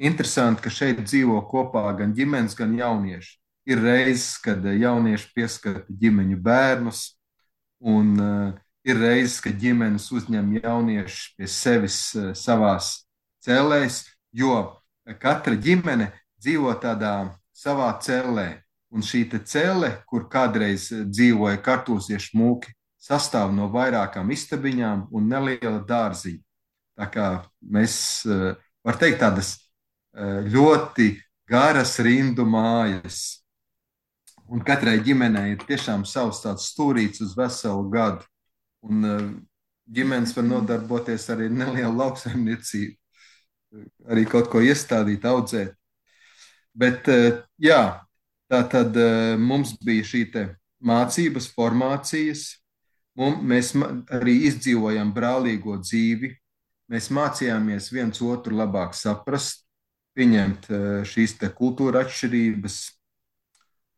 interesanti, 0.00 0.64
ka 0.64 0.72
šeit 0.72 1.02
dzīvo 1.04 1.38
kopā 1.50 1.84
gan 1.98 2.14
ģimenes, 2.16 2.56
gan 2.58 2.74
jaunieši. 2.78 3.36
Ir 3.70 3.82
reizes, 3.84 4.38
kad 4.42 4.64
eh, 4.66 4.80
jaunieši 4.80 5.30
pieskata 5.36 5.84
ģimeņu 6.00 6.40
bērnus, 6.42 7.04
un 7.80 8.08
uh, 8.20 8.48
ir 8.84 8.98
reizes, 9.00 9.38
kad 9.40 9.54
ģimenes 9.56 10.10
uzņem 10.12 10.58
jauniešus 10.58 11.30
pie 11.38 11.46
sevis 11.48 12.00
uh, 12.12 12.32
savās 12.36 12.90
cēlēs, 13.40 14.02
jo 14.36 14.58
katra 15.20 15.56
ģimene 15.56 16.10
dzīvo 16.40 16.74
tādā 16.82 17.14
savā 17.56 17.92
cellē. 18.02 18.60
Un 18.90 19.04
šī 19.06 19.22
celle, 19.46 20.02
kur 20.06 20.26
kādreiz 20.30 20.90
eh, 20.90 21.04
dzīvoja 21.06 21.60
kartūziešu 21.62 22.36
mūki, 22.38 22.72
sastāv 23.00 23.52
no 23.54 23.68
vairākām 23.70 24.32
istabiņām 24.34 25.06
un 25.14 25.28
neliela 25.30 25.78
dārziņa. 25.86 26.42
Tā 26.98 27.06
kā 27.14 27.26
mēs, 27.62 28.26
eh, 28.26 28.56
var 28.84 28.98
teikt, 28.98 29.20
tādas 29.22 29.54
eh, 29.54 29.69
ļoti 30.14 31.12
garas 31.50 31.98
rindu 32.02 32.46
mājas. 32.46 33.40
Un 34.50 34.62
katrai 34.66 34.98
ģimenei 35.06 35.52
ir 35.54 35.60
tiešām 35.62 36.02
savs 36.08 36.40
tāds 36.42 36.70
stūrīts 36.72 37.22
uz 37.22 37.36
veselu 37.38 37.84
gadu. 37.92 38.26
Un 38.86 39.06
eh, 39.06 39.26
ģimenes 39.86 40.34
var 40.34 40.46
nodarboties 40.48 41.28
arī 41.30 41.46
ar 41.50 41.54
nelielu 41.54 41.92
lauksaimniecību, 42.00 42.96
arī 44.10 44.24
kaut 44.30 44.50
ko 44.50 44.62
iestādīt, 44.64 45.26
audzēt. 45.26 45.76
Bet 46.74 47.06
eh, 47.12 47.42
jā, 47.62 47.82
tā 48.50 48.64
tad 48.72 48.98
eh, 48.98 49.36
mums 49.38 49.76
bija 49.84 50.06
šī 50.06 50.24
mācības, 50.80 51.50
formācijas. 51.54 52.48
Mēs 53.20 53.74
arī 54.16 54.36
izdzīvojam 54.48 55.10
brālīgo 55.12 55.76
dzīvi. 55.82 56.30
Mēs 56.90 57.10
mācījāmies 57.14 57.90
viens 57.92 58.22
otru 58.24 58.56
labāk 58.56 58.96
saprast, 58.96 59.66
pieņemt 60.20 60.68
eh, 60.68 60.88
šīs 61.08 61.38
kultūra 61.56 62.04
atšķirības. 62.04 62.80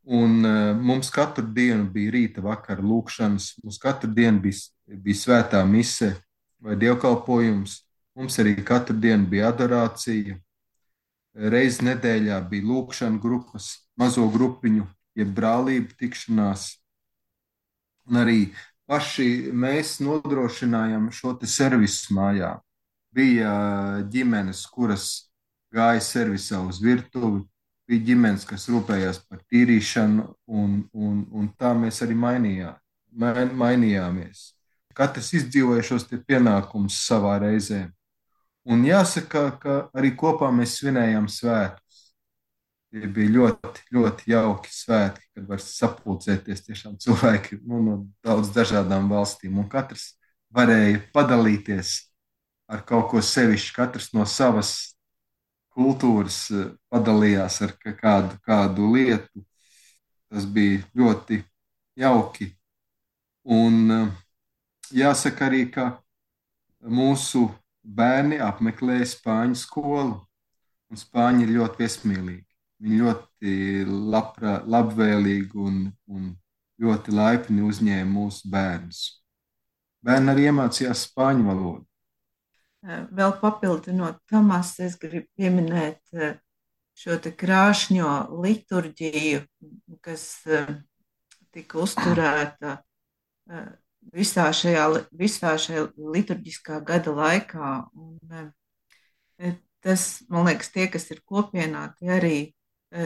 Un 0.03 0.41
uh, 0.43 0.75
mums 0.75 1.13
katru 1.15 1.47
dienu 1.55 1.85
bija 1.87 2.11
rīta, 2.11 2.43
vakara 2.43 2.83
lūkšanas, 2.83 3.53
mums 3.63 3.77
katru 3.79 4.11
dienu 4.11 4.41
bija, 4.43 4.59
bija 4.99 5.19
svētā 5.21 5.61
mise 5.63 6.17
vai 6.59 6.75
dievkalpojums. 6.75 7.77
Mums 8.19 8.39
arī 8.43 8.57
katru 8.67 8.97
dienu 8.99 9.31
bija 9.31 9.53
adorācija. 9.53 10.35
Reiz 11.55 11.79
nedēļā 11.87 12.41
bija 12.51 12.67
lūkšana 12.67 13.23
grupas, 13.23 13.71
mazo 13.97 14.27
grupiņu, 14.35 14.89
jeb 15.17 15.31
brālību 15.39 15.95
tikšanās. 16.03 16.67
Un 18.11 18.19
arī 18.25 18.41
paši 18.91 19.55
mēs 19.55 20.01
nodrošinājām 20.03 21.13
šo 21.15 21.39
servisu 21.47 22.19
mājā. 22.19 22.57
Bija 23.15 23.55
ģimenes, 24.11 24.67
kuras 24.67 25.32
gāja 25.73 26.03
servisā 26.05 26.61
uz 26.67 26.81
virtuvi, 26.83 27.43
bija 27.89 28.07
ģimenes, 28.13 28.47
kas 28.49 28.69
rūpējās 28.71 29.23
par 29.29 29.43
tīrīšanu, 29.51 30.27
un, 30.49 30.83
un, 30.93 31.23
un 31.33 31.49
tā 31.59 31.73
mēs 31.77 32.03
arī 32.05 32.17
mainījā, 32.19 32.75
main, 33.13 33.53
mainījāmies. 33.59 34.53
Katrs 34.97 35.33
izdzīvoja 35.39 35.85
šos 35.87 36.07
pienākumus 36.29 37.01
savā 37.07 37.39
reizē. 37.43 37.87
Un 38.69 38.85
jāsaka, 38.87 39.47
ka 39.59 39.79
arī 39.97 40.13
kopā 40.15 40.53
mēs 40.55 40.77
svinējām 40.79 41.27
svētus. 41.33 41.81
Tie 42.93 43.09
bija 43.09 43.33
ļoti, 43.33 43.87
ļoti 43.97 44.31
jauki 44.35 44.71
svētki, 44.71 45.25
kad 45.35 45.47
var 45.49 45.63
sapulcēties 45.65 46.67
tiešām 46.67 46.99
cilvēki 47.01 47.63
nu, 47.65 47.81
no 47.81 47.95
daudz 48.23 48.53
dažādām 48.53 49.09
valstīm, 49.11 49.57
un 49.59 49.69
katrs 49.73 50.13
varēja 50.53 51.01
padalīties 51.15 51.95
ar 52.69 52.85
kaut 52.87 53.09
ko 53.11 53.23
sevišķu. 53.25 53.73
Katrs 53.81 54.13
no 54.13 54.29
savas 54.29 54.92
kultūras 55.77 56.39
eh, 56.55 56.69
padalījās 56.93 57.61
ar 57.67 57.75
kādu, 57.81 58.39
kādu 58.47 58.93
lietu. 58.95 59.45
Tas 60.33 60.47
bija 60.49 60.83
ļoti 60.97 61.43
jauki. 62.01 62.53
Un 63.45 63.97
eh, 63.97 64.13
jāsaka 65.03 65.49
arī, 65.49 65.67
ka 65.73 65.89
mūsu 66.83 67.49
bērni 67.83 68.39
apmeklēja 68.43 69.09
spāņu 69.17 69.59
skolu, 69.59 70.17
un 70.91 71.01
spāņi 71.01 71.47
ir 71.47 71.57
ļoti 71.59 71.83
viesmīlīgi. 71.83 72.47
Viņi 72.83 72.99
ļoti 72.99 73.57
labprā, 74.13 74.57
labvēlīgi 74.67 75.59
un, 75.59 75.85
un 76.11 76.33
ļoti 76.83 77.15
laipni 77.15 77.63
uzņēma 77.63 78.11
mūsu 78.11 78.51
bērnus. 78.51 79.03
Bērni 80.03 80.33
arī 80.33 80.49
iemācījās 80.51 81.07
spāņu 81.09 81.47
valodu. 81.47 81.87
Vēl 82.83 83.37
papildinot 83.39 84.17
Tomas, 84.27 84.73
es 84.83 84.97
gribu 84.99 85.29
pieminēt 85.39 86.01
eh, 86.19 86.33
šo 86.99 87.15
krāšņo 87.39 88.15
liturģiju, 88.43 89.45
kas 90.03 90.25
eh, 90.51 90.73
tika 91.55 91.79
uzturēta 91.85 92.75
eh, 92.81 93.69
visā 94.11 94.49
šajā, 94.51 94.89
visā 95.15 95.55
šajā 95.63 95.87
liturģiskā 95.95 96.81
gada 96.89 97.15
laikā. 97.15 97.71
Un, 97.95 98.51
tas, 99.83 100.09
man 100.27 100.51
liekas, 100.51 100.75
tie, 100.75 100.91
kas 100.91 101.07
ir 101.15 101.23
kopienā, 101.23 101.87
tie 102.01 102.13
arī 102.19 102.37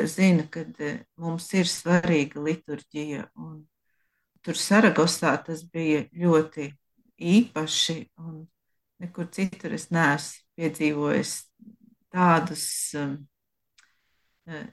zina, 0.08 0.48
ka 0.50 0.64
mums 1.20 1.52
ir 1.52 1.68
svarīga 1.68 2.40
liturģija. 2.48 3.28
Un 3.36 3.60
tur 4.40 4.56
Saragosā 4.56 5.36
tas 5.44 5.62
bija 5.68 6.06
ļoti 6.16 6.70
īpaši, 7.36 8.00
un 8.24 8.44
nekur 9.02 9.28
citur 9.32 9.74
es 9.76 9.90
neesmu 9.94 10.44
piedzīvojis 10.56 11.32
tādus 12.14 12.66
um, 12.96 13.16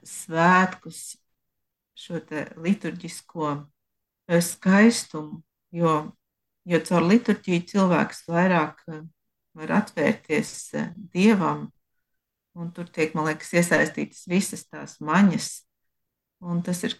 svētkus, 0.08 1.02
šo 1.98 2.20
liturģisko 2.64 3.50
skaistumu, 4.48 5.42
jo, 5.76 5.94
jo 6.70 6.80
caur 6.88 7.08
liturģiju 7.10 7.66
cilvēks 7.74 8.24
vairāk 8.30 8.84
var 9.54 9.76
atvērties 9.82 10.54
dievam 11.14 11.68
un 12.54 12.72
tur 12.74 12.90
tiek, 12.94 13.14
man 13.18 13.28
liekas, 13.30 13.54
iesaistītas 13.58 14.28
visas 14.30 14.66
tās 14.70 15.00
maņas. 15.04 15.50
Un 16.44 16.62
tas, 16.66 16.84
ir, 16.86 16.96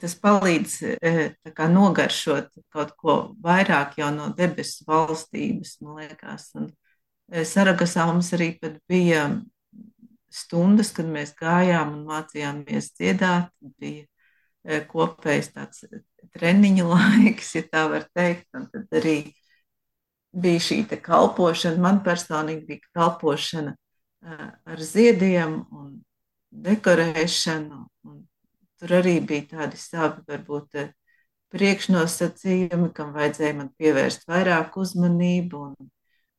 tas 0.00 0.14
palīdz 0.18 0.74
e, 0.94 1.12
kā, 1.54 1.68
nogaršot 1.72 2.50
kaut 2.74 2.94
ko 3.00 3.16
vairāk 3.44 3.98
jau 4.00 4.10
no 4.14 4.28
debesu 4.36 4.86
valstības, 4.88 5.78
man 5.84 6.02
liekas. 6.02 6.50
Un 6.58 6.68
e, 6.68 7.44
Saragasā 7.48 8.06
mums 8.10 8.30
arī 8.36 8.52
bija 8.88 9.28
stundas, 10.30 10.92
kad 10.96 11.08
mēs 11.10 11.34
gājām 11.38 11.96
un 11.96 12.06
mācījāmies 12.08 12.92
dziedāt. 12.98 13.50
Bija 13.80 14.06
e, 14.64 14.80
kopējs 14.90 15.52
tāds 15.56 15.84
treniņu 16.36 16.88
laiks, 16.94 17.54
ja 17.58 17.66
tā 17.66 17.88
var 17.90 18.08
teikt. 18.14 18.48
Un 18.56 18.68
tad 18.72 19.00
arī 19.00 19.18
bija 20.32 20.62
šī 20.62 20.82
kalpošana. 21.02 21.82
Man 21.82 22.02
personīgi 22.06 22.66
bija 22.68 22.92
kalpošana 22.94 23.74
ar 24.28 24.82
ziediem 24.82 25.62
un 25.72 25.98
dekorēšanu. 26.50 27.84
Un 28.08 28.27
tur 28.78 28.94
arī 29.00 29.18
bija 29.24 29.46
tādi 29.56 29.80
savi, 29.80 30.22
varbūt, 30.28 30.78
priekšnosacījumi, 31.54 32.90
kam 32.96 33.12
vajadzēja 33.16 33.56
man 33.56 33.70
pievērst 33.80 34.26
vairāk 34.28 34.76
uzmanību, 34.80 35.60
un, 35.70 35.90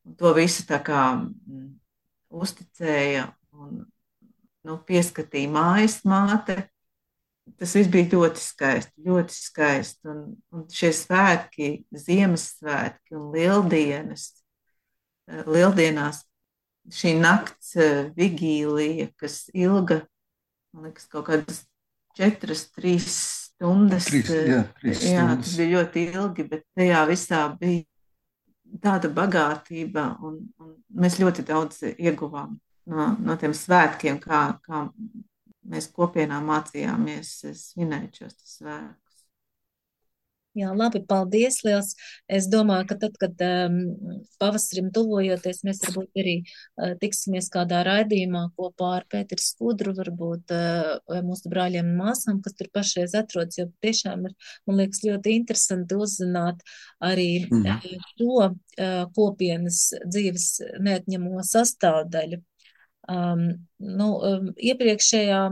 un 0.06 0.17
to 0.19 0.34
visu 0.38 0.65
tā 0.69 0.82
kā 0.86 1.04
mm, 1.17 1.69
uzticēja 2.30 3.25
un 3.58 3.80
nu, 4.67 4.78
pieskatīja 4.86 5.49
mājas 5.54 6.02
māte. 6.08 6.62
Tas 7.58 7.73
viss 7.73 7.89
bija 7.89 8.12
ļoti 8.12 8.41
skaisti, 8.43 8.93
ļoti 9.08 9.34
skaisti. 9.34 10.04
Un, 10.12 10.19
un 10.54 10.67
šie 10.69 10.91
svētki, 10.93 11.71
Ziemassvētki 11.97 13.17
un 13.17 13.32
Lieldienas, 13.34 14.28
Lieldienās 15.49 16.21
šī 16.93 17.15
nakts 17.17 17.73
eh, 17.78 18.12
vigīlija, 18.17 19.10
kas 19.17 19.47
ilga, 19.58 20.04
man 20.73 20.89
liekas, 20.89 21.10
kaut 21.10 21.28
kādas 21.30 21.63
četras, 22.17 22.65
trīs 22.76 23.10
stundas. 23.60 24.10
Trīs, 24.10 24.30
eh, 24.34 24.50
jā, 24.54 24.63
trīs 24.80 25.04
jā, 25.04 25.26
stundas. 25.26 25.45
tas 25.45 25.60
bija 25.60 25.76
ļoti 25.78 26.06
ilgi, 26.13 26.48
bet 26.50 26.65
tajā 26.78 27.04
visā 27.10 27.43
bija 27.60 27.84
tāda 28.84 29.10
bagātība, 29.13 30.06
un, 30.24 30.41
un 30.62 30.74
mēs 31.02 31.19
ļoti 31.22 31.45
daudz 31.48 31.84
ieguvām 31.95 32.56
no, 32.89 33.10
no 33.19 33.36
tiem 33.39 33.54
svētkiem, 33.58 34.19
kā, 34.22 34.41
kā 34.65 34.86
mēs 35.69 35.89
kopienā 35.93 36.39
mācījāmies 36.45 37.34
svinēt 37.58 38.22
šos 38.22 38.38
svētkus. 38.58 39.09
Jā, 40.57 40.71
labi, 40.73 40.99
paldies, 41.05 41.59
liels. 41.62 41.91
Es 42.25 42.47
domāju, 42.49 42.88
ka 42.89 42.95
tad, 43.03 43.17
kad 43.21 43.41
um, 43.45 43.75
pavasarim 44.41 44.88
tuvojoties, 44.95 45.62
mēs 45.67 45.81
varbūt 45.83 46.21
arī 46.23 46.33
uh, 46.41 46.95
tiksimies 47.01 47.51
kādā 47.53 47.83
raidījumā 47.85 48.47
kopā 48.57 48.95
ar 48.97 49.05
Pēteru 49.13 49.43
Skudru, 49.45 49.93
varbūt 49.99 50.53
uh, 50.55 51.21
mūsu 51.27 51.51
brāļiem 51.53 51.91
un 51.91 51.99
māsām, 52.01 52.39
kas 52.41 52.57
tur 52.57 52.71
pašreiz 52.73 53.13
atrodas, 53.19 53.59
jo 53.62 53.67
tiešām 53.85 54.25
ir, 54.25 54.33
man 54.65 54.81
liekas, 54.81 55.03
ļoti 55.05 55.35
interesanti 55.38 55.99
uzzināt 56.01 56.65
arī 56.97 57.45
mm. 57.45 58.01
to 58.17 58.41
uh, 58.41 59.03
kopienas 59.13 59.83
dzīves 60.01 60.49
neatņemo 60.81 61.45
sastāvdaļu. 61.45 62.41
Um, 63.09 63.45
nu, 63.85 64.09
um, 64.17 64.49
iepriekšējā 64.57 65.45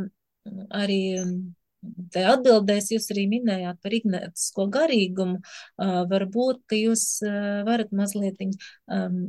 arī. 0.82 1.02
Um, 1.22 1.38
Te 2.14 2.24
atbildēs 2.28 2.92
jūs 2.94 3.10
arī 3.14 3.28
minējāt 3.32 3.80
par 3.84 3.96
ignācisko 3.98 4.68
garīgumu. 4.74 5.42
Varbūt, 6.12 6.64
ka 6.70 6.80
jūs 6.80 7.06
varat 7.68 7.94
mazliet 7.96 8.42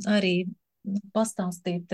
arī 0.08 0.34
pastāstīt, 1.14 1.92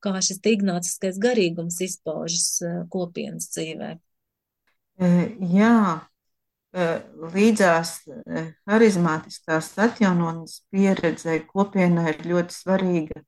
kā 0.00 0.12
šis 0.24 0.40
ignāciskais 0.52 1.18
garīgums 1.20 1.80
izpaužas 1.84 2.60
kopienas 2.92 3.50
dzīvē. 3.54 3.94
Jā, 5.50 5.76
līdzās 7.34 7.96
harizmātiskās 8.70 9.72
atjaunošanas 9.80 10.60
pieredzei 10.70 11.40
kopienai 11.48 12.12
ir 12.12 12.24
ļoti 12.30 12.56
svarīga 12.56 13.24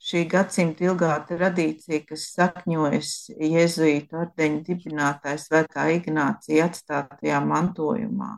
šī 0.00 0.24
gadsimta 0.32 0.86
ilgā 0.88 1.12
tradīcija, 1.28 2.04
kas 2.08 2.24
sakņojas 2.36 3.12
Jēzus 3.36 4.12
ordeņa 4.16 4.62
dibinātāja 4.68 5.40
Svētā 5.42 5.86
Ignācija 5.92 6.68
atstātajā 6.70 7.40
mantojumā. 7.44 8.30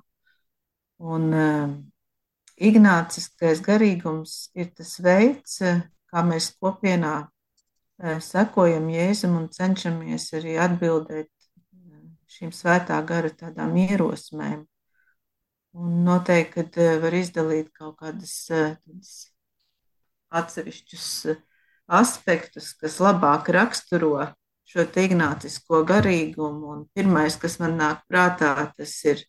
Un 1.12 1.29
uh, 1.35 1.77
Ignāciskais 2.62 3.62
garīgums 3.64 4.51
ir 4.59 4.72
tas 4.75 4.96
veids, 5.03 5.61
kā 6.11 6.25
mēs 6.27 6.51
kopienā 6.59 7.14
uh, 7.22 8.18
sekojam 8.22 8.90
Jēzum 8.90 9.38
un 9.38 9.46
cenšamies 9.55 10.29
arī 10.38 10.59
atbildēt 10.62 11.31
šīm 12.33 12.51
svētā 12.57 12.98
gara 13.07 13.31
tādām 13.31 13.77
ierosmēm. 13.85 14.66
Un 15.79 16.03
noteikti, 16.11 16.66
uh, 16.83 16.98
var 17.07 17.14
izdalīt 17.22 17.70
kaut 17.79 18.01
kādas 18.03 18.35
atsevišķus 20.42 21.09
uh, 21.31 21.48
aspektus, 21.87 22.73
kas 22.79 22.99
labāk 23.03 23.51
raksturo 23.55 24.29
šo 24.68 24.87
ignācisko 24.87 25.83
garīgumu. 25.88 26.73
Un 26.77 26.85
pirmais, 26.95 27.37
kas 27.37 27.59
man 27.61 27.77
nāk 27.81 28.05
prātā, 28.09 28.55
tas 28.77 28.95
ir 29.05 29.25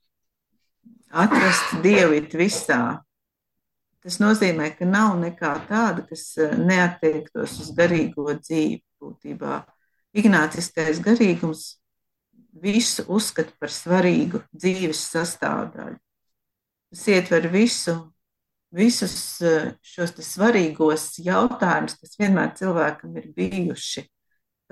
atrast 1.11 1.77
dievu 1.83 2.21
visā. 2.37 3.01
Tas 4.03 4.19
nozīmē, 4.19 4.73
ka 4.75 4.85
nav 4.85 5.15
nekā 5.21 5.53
tāda, 5.69 6.03
kas 6.09 6.33
eh, 6.37 6.57
neatiektos 6.59 7.59
uz 7.63 7.69
garīgo 7.75 8.33
dzīvi 8.35 8.81
būtībā. 8.99 9.61
Ignāciskais 10.13 10.99
garīgums 11.01 11.77
visu 12.53 13.05
uzskata 13.07 13.55
par 13.59 13.71
svarīgu 13.71 14.43
dzīves 14.51 14.99
sastāvdaļu. 15.13 15.97
Tas 16.93 17.07
ietver 17.09 17.47
visu 17.49 17.95
visus 18.73 19.15
eh, 19.45 19.73
šos 19.85 20.15
svarīgos 20.25 21.19
jautājumus, 21.23 21.97
kas 22.01 22.17
vienmēr 22.19 22.53
cilvēkam 22.57 23.17
ir 23.21 23.29
bijuši. 23.37 24.07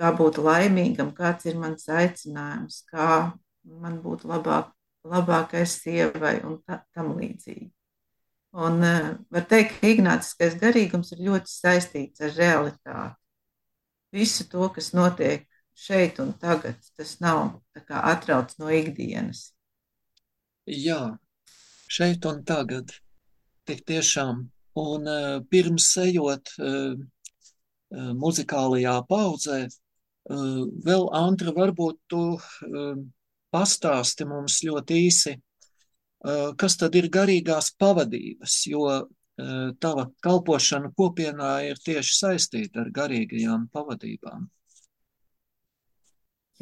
Kā 0.00 0.10
būt 0.16 0.40
laimīgam, 0.42 1.12
kāds 1.14 1.46
ir 1.46 1.58
mans 1.60 1.86
aicinājums, 1.86 2.82
kā 2.90 3.32
man 3.62 4.00
būt 4.02 4.24
labāk, 4.26 4.72
labākai 5.06 5.62
sievai 5.68 6.40
un 6.48 6.58
tā, 6.66 6.80
tam 6.96 7.12
līdzīgi. 7.18 7.70
Un 8.52 8.82
uh, 8.84 9.12
var 9.32 9.44
teikt, 9.48 9.78
ka 9.80 9.88
ignāciskais 9.88 10.58
garīgums 10.60 11.14
ir 11.14 11.22
ļoti 11.28 11.52
saistīts 11.52 12.24
ar 12.24 12.34
realitāti. 12.36 13.16
Visu 14.12 14.44
to, 14.50 14.66
kas 14.74 14.90
notiek 14.92 15.46
šeit 15.78 16.20
un 16.20 16.34
tagad. 16.40 16.80
Tas 16.98 17.14
nav 17.24 17.62
atrauts 17.88 18.58
no 18.60 18.68
ikdienas. 18.72 19.52
Jā, 20.68 21.16
šeit 21.88 22.28
un 22.28 22.44
tagad. 22.44 22.92
Tik 23.68 23.84
tiešām. 23.86 24.42
Un 24.82 25.08
uh, 25.08 25.40
pirms 25.52 25.90
ejot 26.00 26.54
uh, 26.56 26.94
uh, 26.96 28.12
muzikālajā 28.18 28.96
paudzē, 29.08 29.66
vēl 30.86 31.08
Antra, 31.18 31.50
varbūt 31.50 31.96
tu 32.06 32.20
pastāsti 33.50 34.26
mums 34.30 34.60
ļoti 34.62 34.98
īsi, 35.08 35.32
kas 36.62 36.76
tad 36.78 36.94
ir 36.94 37.08
garīgās 37.10 37.72
pavadības, 37.74 38.60
jo 38.70 38.84
tava 39.82 40.04
kalpošana 40.22 40.92
kopienā 40.94 41.50
ir 41.72 41.82
tieši 41.82 42.14
saistīta 42.20 42.84
ar 42.84 42.92
garīgajām 42.94 43.66
pavadībām. 43.74 44.46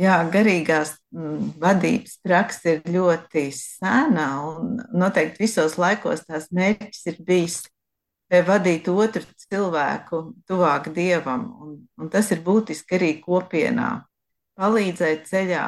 Jā, 0.00 0.14
garīgās 0.32 0.94
mm, 1.12 1.56
vadības 1.60 2.14
praksa 2.24 2.76
ir 2.76 2.86
ļoti 2.94 3.42
sena, 3.52 4.28
un 4.48 4.78
noteikti 4.96 5.42
visos 5.42 5.74
laikos 5.80 6.22
tās 6.24 6.46
mērķis 6.56 7.08
ir 7.10 7.18
bijis 7.26 7.56
e, 8.32 8.40
vadīt 8.46 8.86
otru 8.88 9.26
cilvēku 9.42 10.20
tuvāk 10.48 10.88
dievam. 10.96 11.42
Un, 11.60 11.74
un 12.00 12.08
tas 12.12 12.30
ir 12.32 12.40
būtiski 12.46 12.96
arī 12.96 13.10
kopienā. 13.20 13.90
Palīdzēt 14.56 15.26
ceļā 15.28 15.64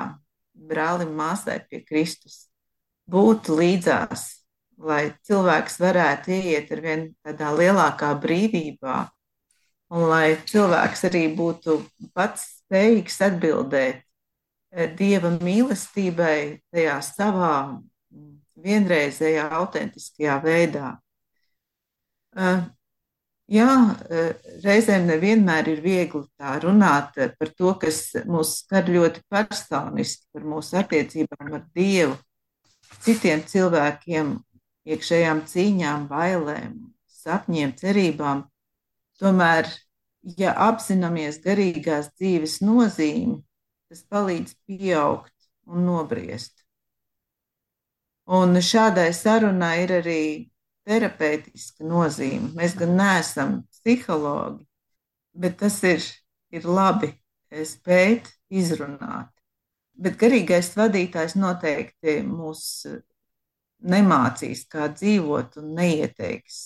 brālim, 0.71 1.11
māsai 1.19 1.59
pie 1.69 1.83
Kristus, 1.85 2.47
būt 3.13 3.51
līdzās, 3.53 4.25
lai 4.81 5.11
cilvēks 5.29 5.77
varētu 5.83 6.39
iet 6.39 6.73
ar 6.73 6.81
vien 6.87 7.05
tādā 7.21 7.51
lielākā 7.59 8.15
brīvībā, 8.23 8.97
un 9.93 10.09
lai 10.09 10.39
cilvēks 10.49 11.05
arī 11.11 11.27
būtu 11.37 11.83
pats 12.17 12.49
spējīgs 12.63 13.21
atbildēt 13.29 14.01
dieva 14.73 15.33
mīlestībai 15.37 16.63
tajā 16.73 16.99
savā 17.05 17.57
vienreizējā, 18.63 19.49
autentiskajā 19.59 20.39
veidā. 20.45 20.93
Eh, 22.37 22.63
jā, 23.53 23.73
eh, 24.09 24.33
reizēm 24.65 25.07
nevienmēr 25.11 25.69
ir 25.69 25.83
viegli 25.85 26.25
tā 26.39 26.57
runāt 26.63 27.19
par 27.39 27.49
to, 27.49 27.75
kas 27.75 28.15
mūs 28.25 28.63
skar 28.63 28.89
ļoti 28.89 29.21
personiski, 29.29 30.25
par 30.33 30.43
mūsu 30.43 30.79
attiecībām 30.81 31.55
ar 31.55 31.67
Dievu, 31.75 32.17
citiem 33.01 33.43
cilvēkiem, 33.43 34.39
iekšējām 34.87 35.45
cīņām, 35.47 36.09
bailēm, 36.09 36.75
sapņiem, 37.07 37.77
cerībām. 37.77 38.47
Tomēr, 39.21 39.69
ja 40.39 40.55
apzināmies 40.71 41.39
garīgās 41.45 42.11
dzīves 42.17 42.61
nozīmi, 42.65 43.43
tas 43.93 44.07
palīdz 44.09 44.55
pieaugt 44.65 45.51
un 45.69 45.85
nobriest. 45.85 46.63
Un 48.33 48.57
šādai 48.57 49.11
sarunai 49.13 49.83
ir 49.83 49.93
arī 49.99 50.23
terapeitiska 50.89 51.85
nozīme. 51.85 52.55
Mēs 52.57 52.77
gan 52.79 52.95
neesam 52.97 53.59
psihologi, 53.75 54.65
bet 55.37 55.59
tas 55.61 55.77
ir, 55.85 56.01
ir 56.55 56.65
labi 56.65 57.13
spēt 57.69 58.33
izrunāt. 58.49 59.29
Bet 59.93 60.17
garīgais 60.23 60.73
vadītājs 60.79 61.37
noteikti 61.37 62.23
mūs 62.25 62.65
nemācīs, 63.93 64.65
kā 64.73 64.89
dzīvot, 64.95 65.61
un 65.61 65.75
neieteiks, 65.77 66.63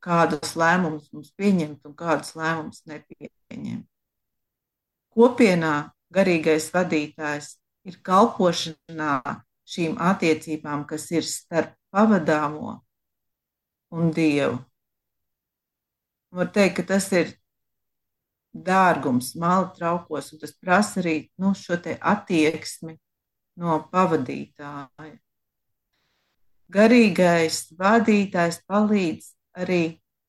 kādus 0.00 0.56
lēmumus 0.56 1.10
mums 1.12 1.34
pieņemt 1.36 1.84
un 1.84 1.96
kādus 1.98 2.32
lēmumus 2.38 2.86
nepieņemt. 2.88 3.90
Kopienā 5.16 5.90
garīgais 6.14 6.70
vadītājs 6.74 7.56
ir 7.88 7.98
kalpošanā 8.06 9.14
šīm 9.70 9.98
attiecībām, 10.10 10.86
kas 10.86 11.10
ir 11.14 11.26
starp 11.26 11.74
pavadāmo 11.90 12.78
un 13.90 14.12
Dievu. 14.14 14.58
Var 16.30 16.50
teikt, 16.54 16.76
ka 16.78 16.86
tas 16.94 17.08
ir 17.12 17.32
dārgums, 18.54 19.34
māla 19.38 19.70
traukos, 19.74 20.32
un 20.32 20.42
tas 20.42 20.54
prasa 20.54 21.00
arī 21.02 21.16
nu, 21.38 21.54
šo 21.54 21.78
attieksmi 22.00 22.96
no 23.58 23.80
pavadītāja. 23.90 25.18
Garīgais 26.70 27.64
vadītājs 27.78 28.60
palīdz 28.70 29.32
arī 29.58 29.82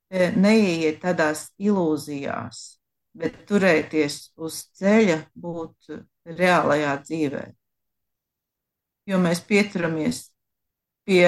e, 0.10 0.30
neieiet 0.34 1.02
tādās 1.04 1.52
ilūzijās, 1.62 2.81
bet 3.18 3.42
turēties 3.50 4.32
uz 4.40 4.62
ceļa, 4.80 5.18
būt 5.36 5.92
reālajā 6.26 6.94
dzīvē. 7.04 7.44
Jo 9.10 9.20
mēs 9.20 9.42
pieturamies 9.44 10.28
pie 11.08 11.26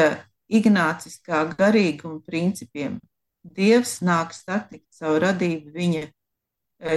ignāciskā 0.53 1.43
garīguma 1.57 2.21
principiem. 2.25 2.99
Dievs 3.43 3.97
nāk 4.05 4.31
satikt 4.35 4.87
savu 4.95 5.19
radību 5.23 5.73
viņa 5.75 6.03
e, 6.07 6.11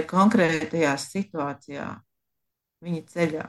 konkrētajā 0.07 0.93
situācijā, 1.01 1.87
viņa 2.85 3.01
ceļā. 3.11 3.47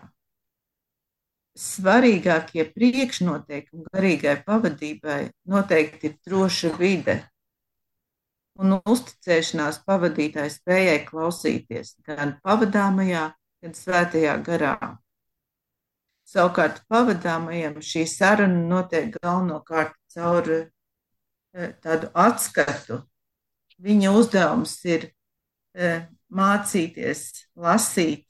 Svarīgākie 1.59 2.65
priekšnoteikumi 2.75 3.87
garīgai 3.95 4.37
pavadībai 4.47 5.21
noteikti 5.51 6.11
ir 6.11 6.19
droša 6.27 6.73
vide, 6.79 7.21
un 8.59 8.79
uzticēšanās 8.79 9.83
pavadītāja 9.87 10.51
spējai 10.53 11.03
klausīties 11.07 11.95
gan 12.07 12.37
pavadāmajā, 12.45 13.29
gan 13.63 13.77
svētajā 13.77 14.35
garā. 14.47 14.79
Savukārt 16.29 16.83
pavadāmajam 16.93 17.79
šī 17.81 18.05
saruna 18.11 18.65
notiek 18.69 19.15
galvenokārt 19.17 19.95
caur 20.13 20.51
e, 20.53 20.61
tādu 21.81 22.11
atskatu. 22.13 23.01
Viņa 23.81 24.13
uzdevums 24.19 24.75
ir 24.91 25.09
e, 25.09 25.95
mācīties 26.29 27.25
lasīt 27.57 28.27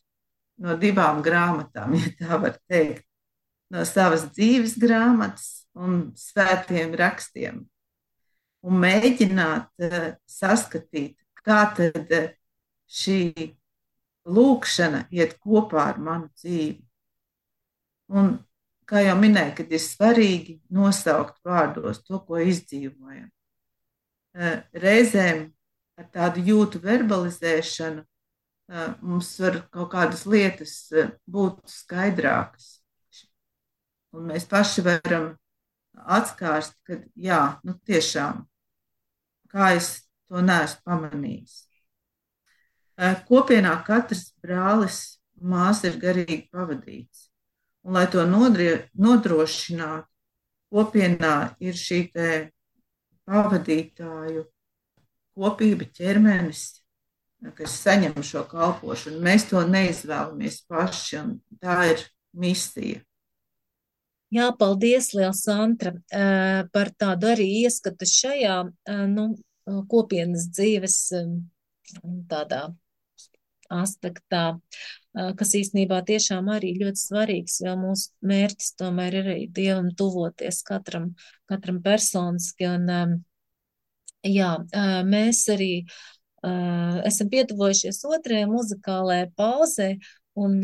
no 0.62 0.76
divām 0.78 1.24
grāmatām, 1.24 1.96
ja 1.98 2.12
tā 2.20 2.38
var 2.44 2.60
teikt, 2.70 3.06
no 3.72 3.82
savas 3.88 4.28
dzīves 4.36 4.76
grāmatas 4.80 5.64
un 5.78 6.12
svētiem 6.18 6.94
rakstiem 6.98 7.64
un 8.68 8.83
mēģināt 8.83 9.87
uh, 9.87 10.11
saskatīt, 10.28 11.16
kā 11.44 11.62
tad 11.76 12.12
uh, 12.14 12.28
šī 12.88 13.20
lūkšana 14.28 15.07
iet 15.14 15.38
kopā 15.40 15.88
ar 15.92 16.02
manu 16.02 16.28
dzīvi. 16.37 16.83
Un, 18.18 18.37
kā 18.88 19.02
jau 19.04 19.16
minēju, 19.20 19.54
kad 19.61 19.72
ir 19.72 19.85
svarīgi 19.85 20.59
nosaukt 20.72 21.40
vārdos 21.44 22.02
to, 22.04 22.20
ko 22.24 22.40
izdzīvojam. 22.44 23.28
Uh, 24.38 24.61
reizēm 24.76 25.48
ar 25.98 26.09
tādu 26.14 26.44
jūtu 26.44 26.81
verbalizēšanu 26.85 28.04
mums 29.00 29.31
var 29.40 29.62
kaut 29.72 29.88
kādas 29.94 30.26
lietas 30.28 30.74
būt 31.24 31.62
skaidrākas. 31.72 32.66
Un 34.12 34.28
mēs 34.28 34.44
paši 34.48 34.85
varam 34.85 35.31
atskārst, 35.98 36.76
ka 36.87 37.00
jā, 37.16 37.40
nu 37.64 37.74
tiešām, 37.88 38.44
kā 39.52 39.72
es 39.76 39.90
to 40.28 40.42
neesmu 40.44 40.84
pamanījis. 40.88 41.56
Kopienā 43.28 43.76
katrs 43.87 44.32
brālis 44.42 45.00
māsa 45.38 45.88
ir 45.88 45.98
garīgi 46.02 46.48
pavadīts. 46.52 47.28
Un, 47.87 47.94
lai 47.94 48.06
to 48.11 48.24
nodrošinātu, 48.26 50.08
kopienā 50.74 51.34
ir 51.62 51.78
šī 51.78 52.00
pavadītāju 53.28 54.44
kopība 55.38 55.87
ķermenis, 55.94 56.62
kas 57.54 57.78
saņem 57.84 58.18
šo 58.26 58.42
kalpošanu. 58.50 59.22
Mēs 59.22 59.46
to 59.53 59.62
neizvēlamies 59.62 60.64
paši, 60.68 61.20
un 61.22 61.36
tā 61.62 61.78
ir 61.92 62.03
misija. 62.34 63.05
Jā, 64.29 64.51
paldies, 64.61 65.14
Liels 65.16 65.47
Antra, 65.49 65.95
par 66.74 66.91
tādu 67.01 67.31
arī 67.31 67.47
ieskatu 67.62 68.05
šajā, 68.05 68.59
nu, 69.09 69.31
kopienas 69.89 70.51
dzīves 70.53 70.99
tādā 72.29 72.66
aspektā, 73.72 74.43
kas 75.12 75.55
īstenībā 75.57 76.03
tiešām 76.09 76.49
arī 76.53 76.74
ļoti 76.83 77.01
svarīgs, 77.01 77.59
jo 77.64 77.72
mūsu 77.81 78.12
mērķis 78.29 78.76
tomēr 78.81 79.16
ir 79.16 79.33
arī 79.33 79.49
Dievam 79.49 79.91
tuvoties 79.97 80.61
katram, 80.68 81.11
katram 81.49 81.81
personiski, 81.85 82.68
un 82.68 83.20
jā, 84.24 84.55
mēs 85.09 85.45
arī 85.57 85.72
esam 87.09 87.33
pietuvojušies 87.33 88.05
otrajai 88.12 88.49
muzikālajai 88.53 89.31
pauzē, 89.41 89.95
un 90.37 90.61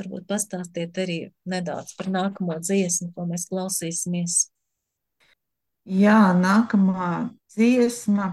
varbūt 0.00 0.26
pastāstiet 0.28 0.98
arī 1.00 1.18
nedaudz 1.48 1.94
par 1.98 2.10
nākamo 2.12 2.58
dziesmu, 2.60 3.12
ko 3.16 3.26
mēs 3.28 3.48
klausīsimies. 3.50 4.38
Jā, 5.86 6.34
nākamā 6.34 7.30
dziesma. 7.54 8.32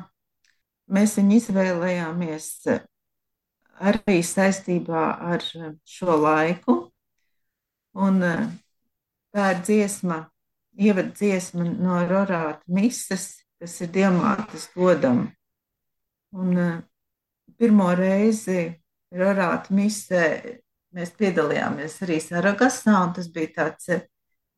Mēs 0.93 1.15
viņu 1.17 1.37
izvēlējāmies 1.39 2.47
arī 3.83 4.17
saistībā 4.25 5.03
ar 5.33 5.45
šo 5.85 6.17
laiku. 6.19 6.77
Un 7.93 8.19
tā 9.33 9.45
ir 9.53 9.61
dziesma, 9.65 10.17
ievada 10.73 11.13
dziesma 11.13 11.67
no 11.69 12.01
Rorāta 12.09 12.65
misas, 12.67 13.43
kas 13.61 13.79
ir 13.85 13.93
Diemātas 13.93 14.67
godam. 14.73 15.27
Un 16.33 16.57
pirmo 17.57 17.91
reizi 17.95 18.73
Rorāta 19.13 19.73
misē 19.77 20.25
mēs 20.93 21.13
piedalījāmies 21.17 21.99
arī 22.05 22.19
Saragasā, 22.23 22.95
un 23.07 23.13
tas 23.17 23.29
bija 23.33 23.51
tāds 23.57 23.89